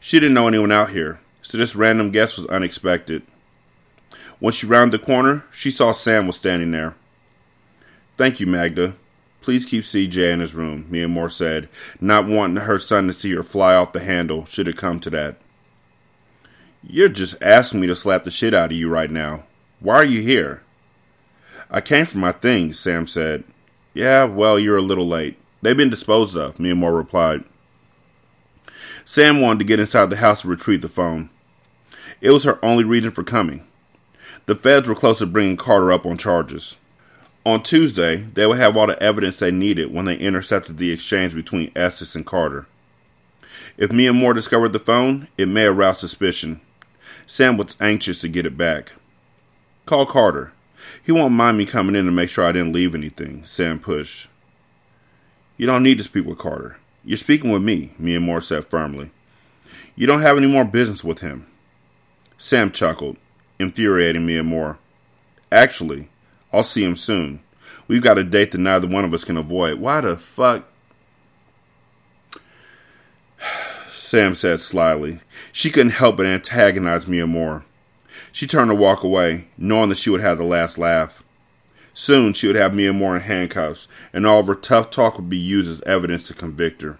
[0.00, 3.22] She didn't know anyone out here, so this random guest was unexpected.
[4.38, 6.94] When she rounded the corner, she saw Sam was standing there.
[8.16, 8.94] Thank you, Magda.
[9.42, 11.68] Please keep CJ in his room, Mia Moore said,
[12.00, 15.10] not wanting her son to see her fly off the handle should it come to
[15.10, 15.36] that.
[16.82, 19.44] You're just asking me to slap the shit out of you right now.
[19.80, 20.61] Why are you here?
[21.74, 23.44] I came for my things, Sam said.
[23.94, 25.38] Yeah, well, you're a little late.
[25.62, 27.44] They've been disposed of, Mia Moore replied.
[29.06, 31.30] Sam wanted to get inside the house to retrieve the phone.
[32.20, 33.66] It was her only reason for coming.
[34.44, 36.76] The feds were close to bringing Carter up on charges.
[37.46, 41.34] On Tuesday, they would have all the evidence they needed when they intercepted the exchange
[41.34, 42.66] between Estes and Carter.
[43.78, 46.60] If Mia Moore discovered the phone, it may arouse suspicion.
[47.26, 48.92] Sam was anxious to get it back.
[49.86, 50.52] Call Carter.
[51.02, 54.28] He won't mind me coming in to make sure I didn't leave anything, Sam pushed.
[55.56, 56.76] You don't need to speak with Carter.
[57.04, 59.10] You're speaking with me, Mia Moore said firmly.
[59.96, 61.46] You don't have any more business with him.
[62.38, 63.16] Sam chuckled,
[63.58, 64.78] infuriating Mia Moore.
[65.50, 66.08] Actually,
[66.52, 67.40] I'll see him soon.
[67.88, 69.78] We've got a date that neither one of us can avoid.
[69.78, 70.64] Why the fuck?
[73.90, 75.20] Sam said slyly.
[75.52, 77.64] She couldn't help but antagonize Mia Moore.
[78.32, 81.22] She turned to walk away, knowing that she would have the last laugh.
[81.94, 85.28] Soon she would have Mia Moore in handcuffs, and all of her tough talk would
[85.28, 86.98] be used as evidence to convict her.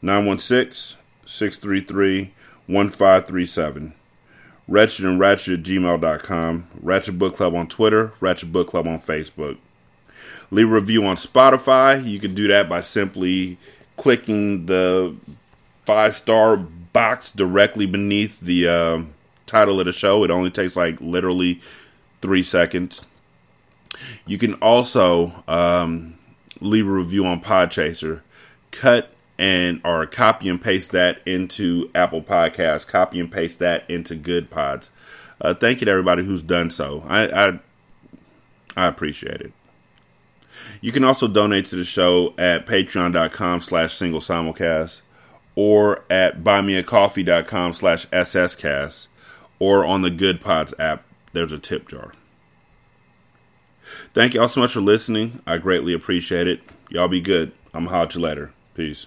[0.00, 0.96] 916
[1.26, 2.32] 633
[2.66, 3.94] 1537.
[4.68, 6.68] Wretched and Ratchet at gmail.com.
[6.80, 8.12] Ratchet Book Club on Twitter.
[8.20, 9.58] Ratchet Book Club on Facebook
[10.50, 12.04] leave a review on Spotify.
[12.04, 13.58] You can do that by simply
[13.96, 15.16] clicking the
[15.86, 19.02] five star box directly beneath the uh,
[19.46, 20.24] title of the show.
[20.24, 21.60] It only takes like literally
[22.20, 23.04] three seconds.
[24.26, 26.18] You can also um,
[26.60, 28.20] leave a review on Podchaser.
[28.70, 32.86] Cut and or copy and paste that into Apple Podcasts.
[32.86, 34.90] Copy and paste that into Good Pods.
[35.40, 37.04] Uh, thank you to everybody who's done so.
[37.08, 37.58] I, I
[38.76, 39.52] I appreciate it.
[40.80, 45.00] You can also donate to the show at patreon.com slash single simulcast
[45.62, 49.08] or at buymeacoffee.com slash sscast
[49.58, 51.04] or on the Good Pods app.
[51.34, 52.14] There's a tip jar.
[54.14, 55.42] Thank you all so much for listening.
[55.46, 56.62] I greatly appreciate it.
[56.88, 57.52] Y'all be good.
[57.74, 58.52] I'm you later.
[58.72, 59.06] Peace.